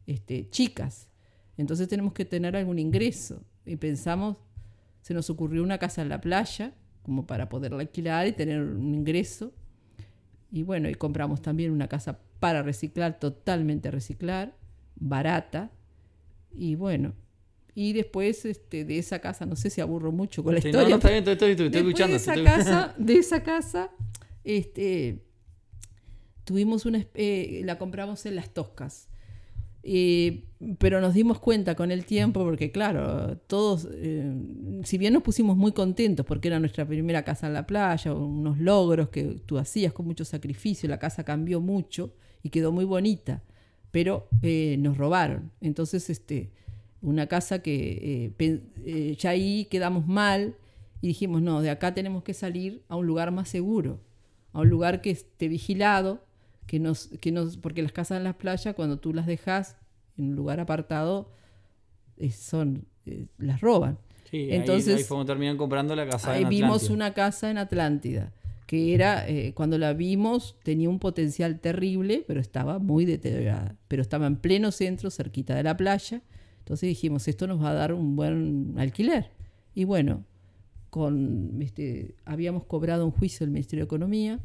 este, 0.07 0.49
chicas. 0.49 1.09
Entonces 1.57 1.87
tenemos 1.87 2.13
que 2.13 2.25
tener 2.25 2.55
algún 2.55 2.79
ingreso. 2.79 3.43
Y 3.65 3.75
pensamos, 3.75 4.37
se 5.01 5.13
nos 5.13 5.29
ocurrió 5.29 5.63
una 5.63 5.77
casa 5.77 6.01
en 6.01 6.09
la 6.09 6.21
playa, 6.21 6.73
como 7.03 7.25
para 7.27 7.49
poderla 7.49 7.79
alquilar 7.81 8.27
y 8.27 8.31
tener 8.31 8.61
un 8.61 8.93
ingreso. 8.93 9.53
Y 10.51 10.63
bueno, 10.63 10.89
y 10.89 10.95
compramos 10.95 11.41
también 11.41 11.71
una 11.71 11.87
casa 11.87 12.19
para 12.39 12.61
reciclar, 12.63 13.19
totalmente 13.19 13.89
reciclar, 13.91 14.55
barata. 14.95 15.71
Y 16.53 16.75
bueno, 16.75 17.13
y 17.73 17.93
después 17.93 18.43
este, 18.45 18.83
de 18.83 18.97
esa 18.97 19.19
casa, 19.19 19.45
no 19.45 19.55
sé 19.55 19.69
si 19.69 19.79
aburro 19.81 20.11
mucho 20.11 20.43
con 20.43 20.55
la 20.55 20.61
Sí, 20.61 20.67
historia. 20.69 20.89
no, 20.89 20.95
está 20.95 21.09
bien, 21.09 21.19
estoy, 21.19 21.33
estoy, 21.33 21.51
estoy, 21.51 21.65
estoy 21.67 21.83
Después 21.83 21.99
escuchando. 22.01 22.11
De 22.11 22.17
esa, 22.17 22.33
estoy- 22.33 22.45
casa, 22.65 22.95
de 22.97 23.13
esa 23.13 23.43
casa, 23.43 23.89
este, 24.43 25.23
tuvimos 26.43 26.85
una, 26.85 27.05
eh, 27.13 27.61
la 27.63 27.77
compramos 27.77 28.25
en 28.25 28.35
las 28.35 28.49
Toscas. 28.53 29.07
Pero 29.83 31.01
nos 31.01 31.13
dimos 31.13 31.39
cuenta 31.39 31.75
con 31.75 31.89
el 31.91 32.05
tiempo, 32.05 32.43
porque 32.43 32.71
claro, 32.71 33.37
todos, 33.47 33.87
eh, 33.91 34.31
si 34.83 34.97
bien 34.97 35.13
nos 35.13 35.23
pusimos 35.23 35.57
muy 35.57 35.71
contentos 35.71 36.25
porque 36.25 36.49
era 36.49 36.59
nuestra 36.59 36.87
primera 36.87 37.23
casa 37.23 37.47
en 37.47 37.53
la 37.53 37.65
playa, 37.65 38.13
unos 38.13 38.59
logros 38.59 39.09
que 39.09 39.41
tú 39.45 39.57
hacías 39.57 39.91
con 39.91 40.05
mucho 40.05 40.23
sacrificio, 40.23 40.87
la 40.87 40.99
casa 40.99 41.23
cambió 41.23 41.61
mucho 41.61 42.13
y 42.43 42.49
quedó 42.49 42.71
muy 42.71 42.85
bonita, 42.85 43.43
pero 43.89 44.27
eh, 44.43 44.75
nos 44.77 44.97
robaron. 44.97 45.51
Entonces, 45.61 46.11
este, 46.11 46.51
una 47.01 47.25
casa 47.25 47.63
que 47.63 48.31
eh, 48.37 49.15
ya 49.17 49.31
ahí 49.31 49.65
quedamos 49.65 50.05
mal 50.05 50.55
y 51.01 51.07
dijimos, 51.07 51.41
no, 51.41 51.61
de 51.61 51.71
acá 51.71 51.95
tenemos 51.95 52.23
que 52.23 52.35
salir 52.35 52.83
a 52.87 52.95
un 52.95 53.07
lugar 53.07 53.31
más 53.31 53.49
seguro, 53.49 53.99
a 54.53 54.59
un 54.59 54.69
lugar 54.69 55.01
que 55.01 55.09
esté 55.09 55.47
vigilado, 55.47 56.23
que 56.67 56.79
nos, 56.79 57.07
que 57.19 57.31
nos, 57.31 57.57
porque 57.57 57.81
las 57.81 57.91
casas 57.91 58.17
en 58.17 58.23
las 58.23 58.35
playas, 58.35 58.75
cuando 58.75 58.99
tú 58.99 59.13
las 59.13 59.25
dejas 59.25 59.77
en 60.17 60.29
un 60.29 60.35
lugar 60.35 60.59
apartado, 60.59 61.31
eh, 62.17 62.31
son, 62.31 62.85
eh, 63.05 63.25
las 63.37 63.61
roban. 63.61 63.97
Sí, 64.29 64.37
ahí- 64.37 64.51
Entonces, 64.53 64.95
ahí, 64.97 65.03
fue 65.03 65.15
cuando 65.17 65.33
terminan 65.33 65.57
comprando 65.57 65.95
la 65.95 66.07
casa 66.07 66.31
Ahí 66.31 66.43
en 66.43 66.49
vimos 66.49 66.89
una 66.89 67.13
casa 67.13 67.49
en 67.51 67.57
Atlántida, 67.57 68.31
que 68.67 68.93
era, 68.93 69.27
eh, 69.27 69.53
cuando 69.53 69.77
la 69.77 69.91
vimos, 69.93 70.55
tenía 70.63 70.87
un 70.89 70.99
potencial 70.99 71.59
terrible, 71.59 72.23
pero 72.25 72.39
estaba 72.39 72.79
muy 72.79 73.03
deteriorada. 73.05 73.75
Pero 73.89 74.01
estaba 74.01 74.27
en 74.27 74.37
pleno 74.37 74.71
centro, 74.71 75.09
cerquita 75.11 75.55
de 75.55 75.63
la 75.63 75.75
playa. 75.75 76.21
Entonces 76.59 76.87
dijimos, 76.87 77.27
esto 77.27 77.47
nos 77.47 77.61
va 77.61 77.71
a 77.71 77.73
dar 77.73 77.93
un 77.93 78.15
buen 78.15 78.75
alquiler. 78.77 79.31
Y 79.75 79.83
bueno, 79.83 80.23
con, 80.89 81.61
este, 81.61 82.15
habíamos 82.23 82.63
cobrado 82.65 83.03
un 83.05 83.11
juicio 83.11 83.45
del 83.45 83.51
Ministerio 83.51 83.83
de 83.83 83.87
Economía 83.87 84.39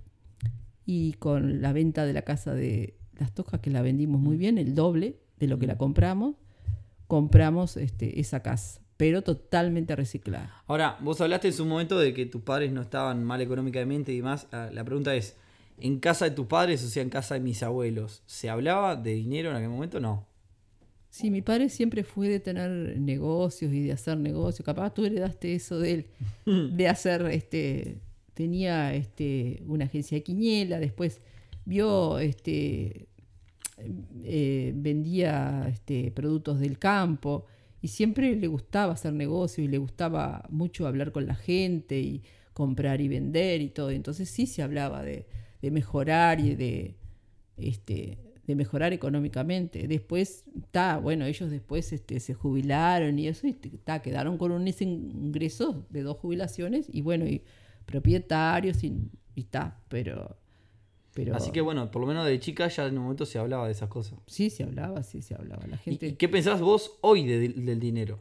y 0.86 1.14
con 1.14 1.60
la 1.60 1.72
venta 1.72 2.06
de 2.06 2.14
la 2.14 2.22
casa 2.22 2.54
de 2.54 2.96
las 3.18 3.34
Toscas, 3.34 3.60
que 3.60 3.70
la 3.70 3.82
vendimos 3.82 4.20
muy 4.20 4.36
bien, 4.36 4.56
el 4.56 4.74
doble 4.74 5.18
de 5.38 5.48
lo 5.48 5.58
que 5.58 5.66
la 5.66 5.76
compramos, 5.76 6.36
compramos 7.06 7.76
este, 7.76 8.20
esa 8.20 8.40
casa 8.40 8.80
pero 8.96 9.22
totalmente 9.22 9.94
reciclada. 9.94 10.62
Ahora, 10.66 10.96
vos 11.00 11.20
hablaste 11.20 11.48
en 11.48 11.54
su 11.54 11.66
momento 11.66 11.98
de 11.98 12.14
que 12.14 12.26
tus 12.26 12.42
padres 12.42 12.72
no 12.72 12.82
estaban 12.82 13.22
mal 13.24 13.40
económicamente 13.40 14.12
y 14.12 14.18
demás. 14.18 14.46
Ah, 14.52 14.70
la 14.72 14.84
pregunta 14.84 15.14
es, 15.14 15.36
¿en 15.78 16.00
casa 16.00 16.24
de 16.24 16.30
tus 16.30 16.46
padres, 16.46 16.82
o 16.82 16.88
sea, 16.88 17.02
en 17.02 17.10
casa 17.10 17.34
de 17.34 17.40
mis 17.40 17.62
abuelos, 17.62 18.22
¿se 18.26 18.48
hablaba 18.48 18.96
de 18.96 19.14
dinero 19.14 19.50
en 19.50 19.56
aquel 19.56 19.68
momento? 19.68 20.00
No. 20.00 20.26
Sí, 21.10 21.30
mi 21.30 21.42
padre 21.42 21.68
siempre 21.68 22.04
fue 22.04 22.28
de 22.28 22.40
tener 22.40 22.98
negocios 22.98 23.72
y 23.72 23.82
de 23.84 23.92
hacer 23.92 24.18
negocios. 24.18 24.64
Capaz 24.64 24.92
tú 24.92 25.04
heredaste 25.04 25.54
eso 25.54 25.78
de 25.78 25.92
él, 25.92 26.06
de 26.76 26.88
hacer, 26.88 27.26
este, 27.26 28.00
tenía 28.36 28.94
este, 28.94 29.62
una 29.66 29.86
agencia 29.86 30.18
de 30.18 30.22
quiniela, 30.22 30.78
después 30.78 31.22
vio, 31.64 32.18
este, 32.18 33.08
eh, 34.22 34.72
vendía 34.76 35.66
este, 35.70 36.10
productos 36.10 36.60
del 36.60 36.78
campo 36.78 37.46
y 37.80 37.88
siempre 37.88 38.36
le 38.36 38.46
gustaba 38.46 38.92
hacer 38.92 39.14
negocio 39.14 39.64
y 39.64 39.68
le 39.68 39.78
gustaba 39.78 40.44
mucho 40.50 40.86
hablar 40.86 41.12
con 41.12 41.26
la 41.26 41.34
gente 41.34 41.98
y 41.98 42.24
comprar 42.52 43.00
y 43.00 43.08
vender 43.08 43.62
y 43.62 43.70
todo. 43.70 43.90
Entonces 43.90 44.28
sí 44.28 44.46
se 44.46 44.62
hablaba 44.62 45.02
de, 45.02 45.26
mejorar 45.62 46.38
y 46.38 46.54
de, 46.54 46.94
este, 47.56 48.18
de 48.46 48.54
mejorar 48.54 48.92
económicamente. 48.92 49.88
Después, 49.88 50.44
está, 50.54 50.98
bueno, 50.98 51.24
ellos 51.24 51.50
después 51.50 51.90
este, 51.94 52.20
se 52.20 52.34
jubilaron 52.34 53.18
y 53.18 53.28
eso, 53.28 53.46
y 53.46 53.54
ta, 53.54 54.02
quedaron 54.02 54.36
con 54.36 54.52
un 54.52 54.68
ingreso 54.68 55.86
de 55.88 56.02
dos 56.02 56.18
jubilaciones 56.18 56.86
y 56.92 57.00
bueno, 57.00 57.26
y 57.26 57.42
propietarios 57.86 58.82
y 58.84 59.10
está, 59.34 59.80
pero 59.88 60.36
Así 61.34 61.50
que 61.50 61.60
bueno, 61.60 61.90
por 61.90 62.00
lo 62.02 62.06
menos 62.06 62.26
de 62.26 62.38
chica 62.38 62.68
ya 62.68 62.86
en 62.86 62.98
un 62.98 63.04
momento 63.04 63.24
se 63.24 63.38
hablaba 63.38 63.66
de 63.66 63.72
esas 63.72 63.88
cosas. 63.88 64.18
Sí, 64.26 64.50
se 64.50 64.64
hablaba, 64.64 65.02
sí, 65.02 65.22
se 65.22 65.34
hablaba. 65.34 65.66
La 65.66 65.78
gente... 65.78 66.08
¿Y, 66.08 66.12
qué 66.12 66.28
pensás 66.28 66.60
vos 66.60 66.98
hoy 67.00 67.26
del 67.26 67.80
dinero? 67.80 68.20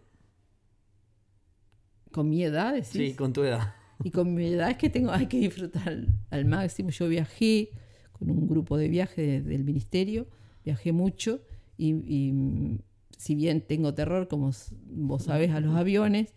Con 2.12 2.30
mi 2.30 2.44
edad, 2.44 2.74
decís? 2.74 2.92
Sí, 2.92 3.14
con 3.14 3.34
tu 3.34 3.44
edad. 3.44 3.76
Y 4.04 4.12
con 4.12 4.34
mi 4.34 4.46
edad 4.46 4.70
es 4.72 4.78
que 4.78 4.90
tengo, 4.90 5.12
hay 5.12 5.28
que 5.28 5.40
disfrutar 5.40 6.06
al, 6.30 6.46
máximo. 6.46 6.90
Yo 6.90 7.08
viajé 7.10 7.72
con 8.14 8.30
un 8.30 8.48
grupo 8.48 8.78
de 8.78 8.88
viaje 8.88 9.42
del 9.42 9.64
ministerio, 9.66 10.28
viajé 10.64 10.94
mucho 10.94 11.42
y, 11.78 12.80
si 13.18 13.36
bien 13.36 13.62
tengo 13.62 13.94
terror, 13.94 14.28
como 14.28 14.52
vos 14.86 15.24
sabés, 15.24 15.52
a 15.52 15.60
los 15.60 15.76
aviones, 15.76 16.34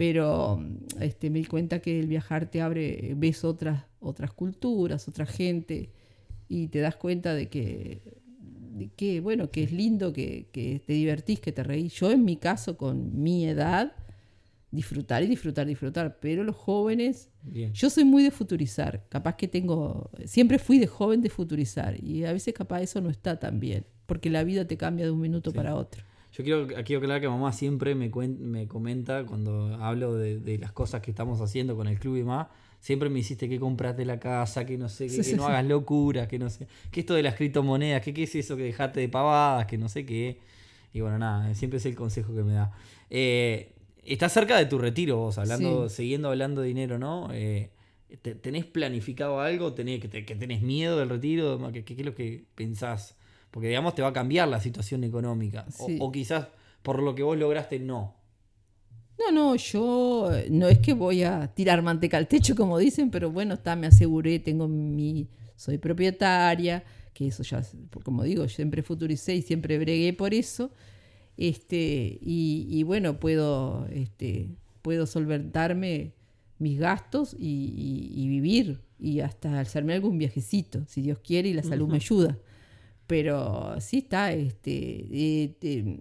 pero 0.00 0.58
este, 0.98 1.28
me 1.28 1.40
di 1.40 1.44
cuenta 1.44 1.80
que 1.80 2.00
el 2.00 2.06
viajar 2.06 2.50
te 2.50 2.62
abre, 2.62 3.12
ves 3.18 3.44
otras 3.44 3.84
otras 4.00 4.32
culturas, 4.32 5.06
otra 5.08 5.26
gente, 5.26 5.90
y 6.48 6.68
te 6.68 6.78
das 6.78 6.96
cuenta 6.96 7.34
de 7.34 7.50
que, 7.50 8.00
que 8.96 9.20
bueno, 9.20 9.50
que 9.50 9.62
es 9.62 9.72
lindo, 9.72 10.14
que, 10.14 10.48
te 10.54 10.92
divertís, 10.94 11.40
que 11.40 11.52
te 11.52 11.62
reís. 11.62 11.92
Yo 11.92 12.10
en 12.10 12.24
mi 12.24 12.36
caso, 12.38 12.78
con 12.78 13.22
mi 13.22 13.46
edad, 13.46 13.92
disfrutar 14.70 15.22
y 15.22 15.26
disfrutar, 15.26 15.66
disfrutar, 15.66 16.16
pero 16.18 16.44
los 16.44 16.56
jóvenes, 16.56 17.28
yo 17.74 17.90
soy 17.90 18.04
muy 18.04 18.22
de 18.22 18.30
futurizar, 18.30 19.04
capaz 19.10 19.36
que 19.36 19.48
tengo, 19.48 20.10
siempre 20.24 20.58
fui 20.58 20.78
de 20.78 20.86
joven 20.86 21.20
de 21.20 21.28
futurizar, 21.28 22.02
y 22.02 22.24
a 22.24 22.32
veces 22.32 22.54
capaz 22.54 22.80
eso 22.80 23.02
no 23.02 23.10
está 23.10 23.38
tan 23.38 23.60
bien, 23.60 23.84
porque 24.06 24.30
la 24.30 24.44
vida 24.44 24.64
te 24.64 24.78
cambia 24.78 25.04
de 25.04 25.10
un 25.10 25.20
minuto 25.20 25.52
para 25.52 25.74
otro. 25.74 26.04
Yo 26.32 26.44
quiero 26.44 26.68
aquí 26.76 26.94
aclarar 26.94 27.20
que 27.20 27.28
mamá 27.28 27.52
siempre 27.52 27.94
me, 27.94 28.08
me 28.08 28.68
comenta 28.68 29.24
cuando 29.26 29.76
hablo 29.80 30.14
de, 30.14 30.38
de, 30.38 30.58
las 30.58 30.72
cosas 30.72 31.02
que 31.02 31.10
estamos 31.10 31.40
haciendo 31.40 31.74
con 31.76 31.88
el 31.88 31.98
club 31.98 32.16
y 32.16 32.22
más, 32.22 32.46
siempre 32.80 33.10
me 33.10 33.18
hiciste 33.18 33.48
que 33.48 33.60
compraste 33.60 34.04
la 34.04 34.18
casa, 34.18 34.64
que 34.64 34.78
no 34.78 34.88
sé, 34.88 35.08
que, 35.08 35.36
no 35.36 35.46
hagas 35.46 35.64
locuras, 35.64 36.28
que 36.28 36.38
no 36.38 36.48
sé, 36.50 36.66
que 36.90 37.00
esto 37.00 37.14
de 37.14 37.22
las 37.22 37.34
criptomonedas, 37.34 38.02
que 38.02 38.14
qué 38.14 38.24
es 38.24 38.34
eso 38.34 38.56
que 38.56 38.62
dejaste 38.64 39.00
de 39.00 39.08
pavadas, 39.08 39.66
que 39.66 39.78
no 39.78 39.88
sé 39.88 40.06
qué. 40.06 40.38
Y 40.92 41.00
bueno, 41.00 41.18
nada, 41.18 41.54
siempre 41.54 41.78
es 41.78 41.86
el 41.86 41.94
consejo 41.94 42.34
que 42.34 42.42
me 42.42 42.54
da. 42.54 42.72
Eh, 43.10 43.74
estás 44.04 44.32
cerca 44.32 44.56
de 44.56 44.66
tu 44.66 44.78
retiro 44.78 45.18
vos, 45.18 45.38
hablando, 45.38 45.88
siguiendo 45.88 46.28
hablando 46.28 46.62
de 46.62 46.68
dinero, 46.68 46.98
¿no? 46.98 47.28
Eh, 47.32 47.70
¿Tenés 48.22 48.64
planificado 48.64 49.40
algo? 49.40 49.72
¿Tenés, 49.72 50.00
que, 50.00 50.08
tenés 50.08 50.62
miedo 50.62 50.98
del 50.98 51.08
retiro? 51.08 51.60
¿Qué, 51.72 51.84
es 51.86 52.04
lo 52.04 52.14
que 52.14 52.44
pensás? 52.56 53.14
Porque 53.50 53.68
digamos 53.68 53.94
te 53.94 54.02
va 54.02 54.08
a 54.08 54.12
cambiar 54.12 54.48
la 54.48 54.60
situación 54.60 55.04
económica. 55.04 55.66
o 55.98 56.12
quizás 56.12 56.48
por 56.82 57.02
lo 57.02 57.14
que 57.14 57.22
vos 57.22 57.36
lograste 57.36 57.78
no. 57.78 58.20
No, 59.20 59.32
no, 59.32 59.56
yo 59.56 60.30
no 60.50 60.68
es 60.68 60.78
que 60.78 60.94
voy 60.94 61.24
a 61.24 61.48
tirar 61.48 61.82
manteca 61.82 62.16
al 62.16 62.26
techo, 62.26 62.54
como 62.54 62.78
dicen, 62.78 63.10
pero 63.10 63.30
bueno, 63.30 63.54
está, 63.54 63.76
me 63.76 63.86
aseguré, 63.86 64.38
tengo 64.38 64.66
mi, 64.66 65.28
soy 65.56 65.76
propietaria, 65.76 66.82
que 67.12 67.26
eso 67.26 67.42
ya, 67.42 67.62
como 68.02 68.22
digo, 68.22 68.48
siempre 68.48 68.82
futuricé 68.82 69.34
y 69.34 69.42
siempre 69.42 69.78
bregué 69.78 70.14
por 70.14 70.32
eso. 70.32 70.70
Este, 71.36 72.18
y, 72.22 72.82
bueno, 72.82 73.20
puedo, 73.20 73.86
este, 73.92 74.48
puedo 74.80 75.06
solventarme 75.06 76.12
mis 76.58 76.78
gastos 76.78 77.36
y, 77.38 78.26
vivir 78.28 78.80
y 78.98 79.20
hasta 79.20 79.60
hacerme 79.60 79.94
algún 79.94 80.18
viajecito, 80.18 80.84
si 80.86 81.02
Dios 81.02 81.18
quiere 81.18 81.50
y 81.50 81.54
la 81.54 81.62
salud 81.62 81.88
me 81.88 81.96
ayuda. 81.96 82.38
Pero 83.10 83.74
sí 83.80 83.98
está, 83.98 84.30
este, 84.30 84.70
eh, 84.70 85.98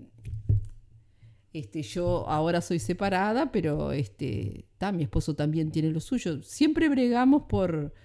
este, 1.51 1.81
yo 1.81 2.29
ahora 2.29 2.61
soy 2.61 2.77
separada, 2.77 3.51
pero 3.51 3.93
este, 3.93 4.67
mi 4.93 5.01
esposo 5.01 5.33
también 5.33 5.71
tiene 5.71 5.89
lo 5.89 6.01
suyo. 6.01 6.43
Siempre 6.43 6.87
bregamos 6.87 7.45
por, 7.49 7.95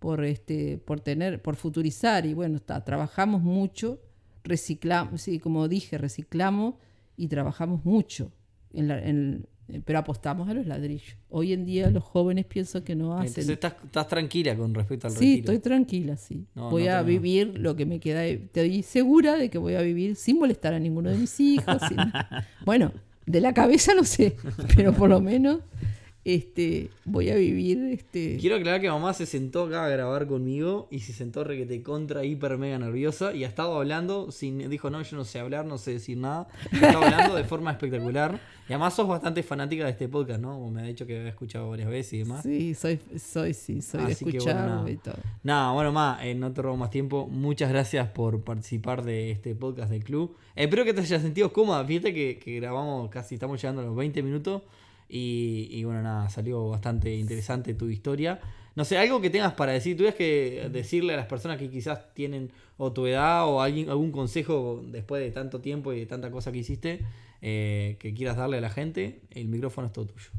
por, 0.00 0.24
este, 0.24 0.76
por 0.78 0.98
tener, 0.98 1.40
por 1.40 1.54
futurizar 1.54 2.26
y 2.26 2.34
bueno, 2.34 2.56
está, 2.56 2.84
trabajamos 2.84 3.42
mucho, 3.42 4.00
reciclamos, 4.42 5.22
sí, 5.22 5.38
como 5.38 5.68
dije, 5.68 5.96
reciclamos 5.96 6.74
y 7.16 7.28
trabajamos 7.28 7.84
mucho 7.84 8.32
en, 8.72 8.88
la, 8.88 8.98
en, 8.98 9.46
pero 9.80 9.98
apostamos 9.98 10.48
a 10.48 10.54
los 10.54 10.66
ladrillos. 10.66 11.16
Hoy 11.30 11.52
en 11.52 11.64
día 11.64 11.90
los 11.90 12.04
jóvenes 12.04 12.44
pienso 12.46 12.84
que 12.84 12.94
no 12.94 13.14
hacen. 13.14 13.48
Entonces 13.48 13.72
estás, 13.84 14.08
tranquila 14.08 14.56
con 14.56 14.74
respecto 14.74 15.06
al 15.06 15.14
retiro. 15.14 15.32
Sí, 15.32 15.38
estoy 15.40 15.58
tranquila, 15.58 16.16
sí. 16.16 16.46
voy 16.54 16.88
a 16.88 17.02
vivir 17.02 17.58
lo 17.58 17.76
que 17.76 17.86
me 17.86 18.00
queda. 18.00 18.24
Estoy 18.24 18.82
segura 18.82 19.36
de 19.36 19.50
que 19.50 19.58
voy 19.58 19.74
a 19.74 19.82
vivir 19.82 20.16
sin 20.16 20.38
molestar 20.38 20.74
a 20.74 20.78
ninguno 20.78 21.10
de 21.10 21.18
mis 21.18 21.38
hijos. 21.40 21.82
Bueno, 22.64 22.92
de 23.26 23.40
la 23.40 23.52
cabeza 23.52 23.94
no 23.94 24.04
sé, 24.04 24.36
pero 24.76 24.92
por 24.92 25.08
lo 25.08 25.20
menos 25.20 25.60
este, 26.24 26.90
voy 27.04 27.30
a 27.30 27.34
vivir. 27.34 27.78
Este... 27.92 28.36
Quiero 28.40 28.56
aclarar 28.56 28.80
que 28.80 28.88
mamá 28.88 29.12
se 29.12 29.26
sentó 29.26 29.64
acá 29.64 29.86
a 29.86 29.88
grabar 29.88 30.26
conmigo 30.26 30.86
y 30.90 31.00
se 31.00 31.12
sentó 31.12 31.42
requete 31.42 31.82
contra, 31.82 32.24
hiper, 32.24 32.58
mega 32.58 32.78
nerviosa 32.78 33.34
y 33.34 33.44
ha 33.44 33.48
estado 33.48 33.76
hablando, 33.76 34.30
sin, 34.30 34.70
dijo, 34.70 34.88
no, 34.90 35.02
yo 35.02 35.16
no 35.16 35.24
sé 35.24 35.40
hablar, 35.40 35.66
no 35.66 35.78
sé 35.78 35.94
decir 35.94 36.18
nada. 36.18 36.48
Estaba 36.70 37.06
hablando 37.06 37.34
de 37.34 37.44
forma 37.44 37.72
espectacular. 37.72 38.38
Y 38.68 38.72
además 38.72 38.94
sos 38.94 39.08
bastante 39.08 39.42
fanática 39.42 39.84
de 39.84 39.90
este 39.90 40.08
podcast, 40.08 40.40
¿no? 40.40 40.70
me 40.70 40.82
ha 40.82 40.84
dicho 40.84 41.04
que 41.04 41.18
había 41.18 41.30
escuchado 41.30 41.68
varias 41.68 41.90
veces 41.90 42.12
y 42.12 42.18
demás. 42.18 42.42
Sí, 42.44 42.74
soy, 42.74 43.00
soy, 43.18 43.52
sí, 43.54 43.82
soy 43.82 44.06
de 44.06 44.12
escuchar 44.12 44.88
y 44.88 44.96
todo. 44.96 45.16
Nada, 45.42 45.72
bueno, 45.72 45.90
más, 45.90 46.22
eh, 46.22 46.34
no 46.36 46.52
te 46.52 46.62
robo 46.62 46.76
más 46.76 46.90
tiempo. 46.90 47.26
Muchas 47.26 47.68
gracias 47.68 48.08
por 48.08 48.42
participar 48.42 49.02
de 49.02 49.32
este 49.32 49.56
podcast 49.56 49.90
del 49.90 50.04
club. 50.04 50.36
espero 50.54 50.84
que 50.84 50.94
te 50.94 51.00
hayas 51.00 51.20
sentido 51.20 51.52
cómoda. 51.52 51.84
Fíjate 51.84 52.14
que, 52.14 52.38
que 52.38 52.60
grabamos 52.60 53.10
casi, 53.10 53.34
estamos 53.34 53.60
llegando 53.60 53.82
a 53.82 53.84
los 53.84 53.96
20 53.96 54.22
minutos. 54.22 54.62
Y, 55.14 55.84
bueno, 55.84 56.02
nada, 56.02 56.30
salió 56.30 56.70
bastante 56.70 57.14
interesante 57.14 57.74
tu 57.74 57.90
historia. 57.90 58.40
No 58.74 58.86
sé, 58.86 58.96
algo 58.96 59.20
que 59.20 59.28
tengas 59.28 59.52
para 59.52 59.72
decir, 59.72 59.94
tuvieras 59.94 60.16
que 60.16 60.70
decirle 60.72 61.12
a 61.12 61.18
las 61.18 61.26
personas 61.26 61.58
que 61.58 61.68
quizás 61.68 62.14
tienen 62.14 62.50
o 62.78 62.94
tu 62.94 63.06
edad 63.06 63.46
o 63.46 63.60
alguien, 63.60 63.90
algún 63.90 64.10
consejo 64.10 64.82
después 64.86 65.22
de 65.22 65.30
tanto 65.30 65.60
tiempo 65.60 65.92
y 65.92 66.00
de 66.00 66.06
tanta 66.06 66.30
cosa 66.30 66.50
que 66.50 66.58
hiciste 66.58 67.00
eh, 67.42 67.96
que 67.98 68.14
quieras 68.14 68.38
darle 68.38 68.56
a 68.56 68.62
la 68.62 68.70
gente, 68.70 69.20
el 69.32 69.48
micrófono 69.48 69.88
es 69.88 69.92
todo 69.92 70.06
tuyo. 70.06 70.30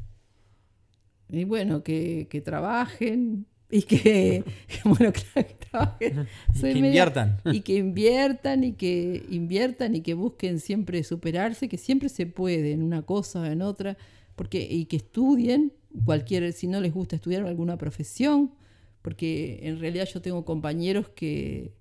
Y 1.28 1.44
bueno, 1.44 1.84
que, 1.84 2.26
trabajen 2.44 3.46
y 3.70 3.82
que, 3.82 4.42
bueno, 4.84 5.12
que 5.12 5.44
trabajen. 5.70 6.26
que 6.60 6.70
inviertan. 6.72 7.40
y 7.44 7.60
que 7.60 7.74
inviertan 7.76 8.64
y 8.64 8.72
que 8.72 9.24
inviertan 9.30 9.94
y 9.94 10.00
que 10.00 10.14
busquen 10.14 10.58
siempre 10.58 11.04
superarse, 11.04 11.68
que 11.68 11.78
siempre 11.78 12.08
se 12.08 12.26
puede 12.26 12.72
en 12.72 12.82
una 12.82 13.02
cosa 13.02 13.42
o 13.42 13.44
en 13.44 13.62
otra 13.62 13.96
porque, 14.36 14.66
y 14.68 14.86
que 14.86 14.96
estudien, 14.96 15.72
cualquier, 16.04 16.52
si 16.52 16.66
no 16.66 16.80
les 16.80 16.92
gusta 16.92 17.16
estudiar 17.16 17.46
alguna 17.46 17.78
profesión, 17.78 18.52
porque 19.02 19.60
en 19.62 19.78
realidad 19.78 20.08
yo 20.12 20.20
tengo 20.22 20.44
compañeros 20.44 21.08
que, 21.10 21.72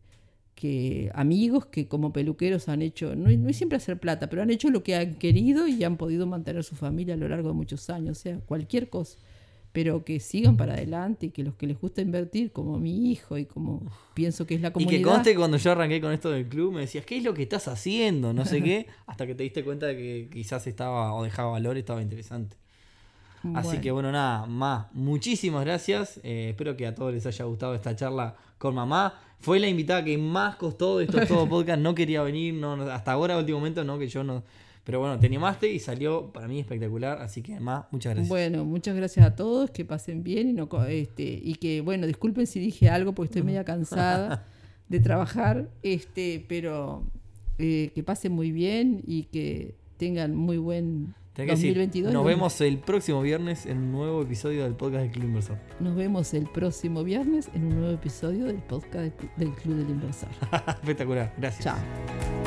que 0.56 1.12
amigos 1.16 1.66
que 1.66 1.88
como 1.88 2.14
peluqueros 2.14 2.70
han 2.70 2.82
hecho, 2.82 3.16
no, 3.16 3.30
no 3.32 3.50
es 3.50 3.58
siempre 3.58 3.78
hacer 3.78 4.00
plata, 4.00 4.30
pero 4.30 4.42
han 4.42 4.50
hecho 4.50 4.70
lo 4.70 4.84
que 4.84 4.96
han 4.96 5.16
querido 5.16 5.68
y 5.68 5.84
han 5.84 5.98
podido 5.98 6.28
mantener 6.28 6.64
su 6.64 6.76
familia 6.76 7.16
a 7.16 7.18
lo 7.18 7.28
largo 7.28 7.50
de 7.50 7.56
muchos 7.56 7.90
años, 7.90 8.20
o 8.20 8.22
sea, 8.22 8.40
cualquier 8.40 8.90
cosa. 8.90 9.18
Pero 9.74 10.06
que 10.06 10.20
sigan 10.20 10.56
para 10.56 10.74
adelante 10.74 11.26
y 11.26 11.30
que 11.32 11.44
los 11.44 11.56
que 11.56 11.66
les 11.66 11.82
gusta 11.82 12.02
invertir, 12.02 12.52
como 12.52 12.80
mi 12.80 13.12
hijo 13.12 13.40
y 13.40 13.46
como 13.46 13.82
pienso 14.14 14.46
que 14.46 14.54
es 14.54 14.62
la 14.62 14.72
comunidad. 14.72 15.00
Y 15.00 15.04
que 15.04 15.10
conste 15.10 15.32
que 15.32 15.38
cuando 15.38 15.58
yo 15.58 15.72
arranqué 15.72 16.00
con 16.00 16.14
esto 16.14 16.30
del 16.30 16.48
club 16.48 16.74
me 16.74 16.82
decías, 16.82 17.06
¿qué 17.06 17.18
es 17.18 17.24
lo 17.24 17.34
que 17.34 17.42
estás 17.42 17.68
haciendo? 17.68 18.34
No 18.34 18.46
sé 18.46 18.62
qué, 18.64 18.88
hasta 19.08 19.26
que 19.26 19.34
te 19.34 19.42
diste 19.42 19.64
cuenta 19.64 19.88
de 19.88 19.98
que 19.98 20.30
quizás 20.32 20.68
estaba 20.68 21.14
o 21.16 21.24
dejaba 21.24 21.52
valor, 21.52 21.76
estaba 21.78 22.02
interesante. 22.02 22.56
Así 23.56 23.80
que 23.80 23.92
bueno, 23.92 24.12
nada, 24.12 24.46
más. 24.46 24.88
Muchísimas 24.94 25.66
gracias. 25.66 26.20
Eh, 26.24 26.50
espero 26.52 26.78
que 26.78 26.88
a 26.88 26.96
todos 26.96 27.14
les 27.14 27.26
haya 27.26 27.44
gustado 27.44 27.76
esta 27.76 27.96
charla 27.96 28.36
con 28.58 28.74
mamá. 28.74 29.20
Fue 29.40 29.60
la 29.60 29.68
invitada 29.68 30.04
que 30.06 30.18
más 30.18 30.56
costó 30.56 31.00
de 31.00 31.06
estos 31.06 31.28
todo 31.28 31.50
podcast. 31.50 31.82
No 31.82 31.94
quería 31.94 32.22
venir, 32.22 32.54
no, 32.54 32.78
no, 32.78 32.84
hasta 32.84 33.12
ahora, 33.12 33.38
último 33.38 33.58
momento, 33.58 33.84
no, 33.84 34.00
que 34.00 34.08
yo 34.08 34.24
no. 34.24 34.44
Pero 34.84 35.00
bueno, 35.00 35.18
te 35.18 35.28
animaste 35.28 35.72
y 35.72 35.80
salió 35.80 36.34
para 36.34 36.48
mí 36.48 36.60
espectacular. 36.60 37.22
Así 37.22 37.42
que 37.42 37.60
más, 37.60 37.86
muchas 37.92 38.14
gracias. 38.14 38.30
Bueno, 38.30 38.66
muchas 38.66 38.96
gracias 38.96 39.26
a 39.26 39.36
todos, 39.36 39.72
que 39.72 39.86
pasen 39.86 40.24
bien 40.24 40.50
y 40.50 40.54
no 40.54 40.68
este 40.88 41.24
y 41.24 41.56
que 41.56 41.82
bueno, 41.82 42.06
disculpen 42.06 42.48
si 42.48 42.60
dije 42.60 42.90
algo 42.90 43.14
porque 43.14 43.28
estoy 43.28 43.44
media 43.44 43.64
cansada 43.64 44.46
de 44.90 45.00
trabajar, 45.00 45.70
este, 45.84 46.46
pero 46.50 47.04
eh, 47.58 47.92
que 47.96 48.04
pasen 48.04 48.34
muy 48.34 48.52
bien 48.52 49.02
y 49.08 49.24
que 49.24 49.76
tengan 49.98 50.36
muy 50.36 50.58
buen 50.58 51.14
Tenés 51.34 51.52
que 51.52 51.56
decir, 51.56 51.70
2022. 51.70 52.14
nos 52.14 52.26
vemos 52.26 52.62
el 52.62 52.78
próximo 52.78 53.22
viernes 53.22 53.66
en 53.66 53.78
un 53.78 53.92
nuevo 53.92 54.22
episodio 54.22 54.66
del 54.66 54.76
podcast 54.76 55.04
del 55.04 55.12
Club 55.12 55.26
Inversor. 55.26 55.58
Nos 55.80 55.96
vemos 55.96 56.34
el 56.34 56.48
próximo 56.48 57.04
viernes 57.04 57.50
en 57.56 57.66
un 57.66 57.80
nuevo 57.80 57.94
episodio 57.94 58.46
del 58.46 58.58
podcast 58.58 59.20
del, 59.20 59.30
del 59.38 59.52
Club 59.56 59.78
del 59.78 59.90
Inversor. 59.90 60.30
Espectacular, 60.68 61.34
gracias. 61.38 61.64
Chao. 61.64 62.43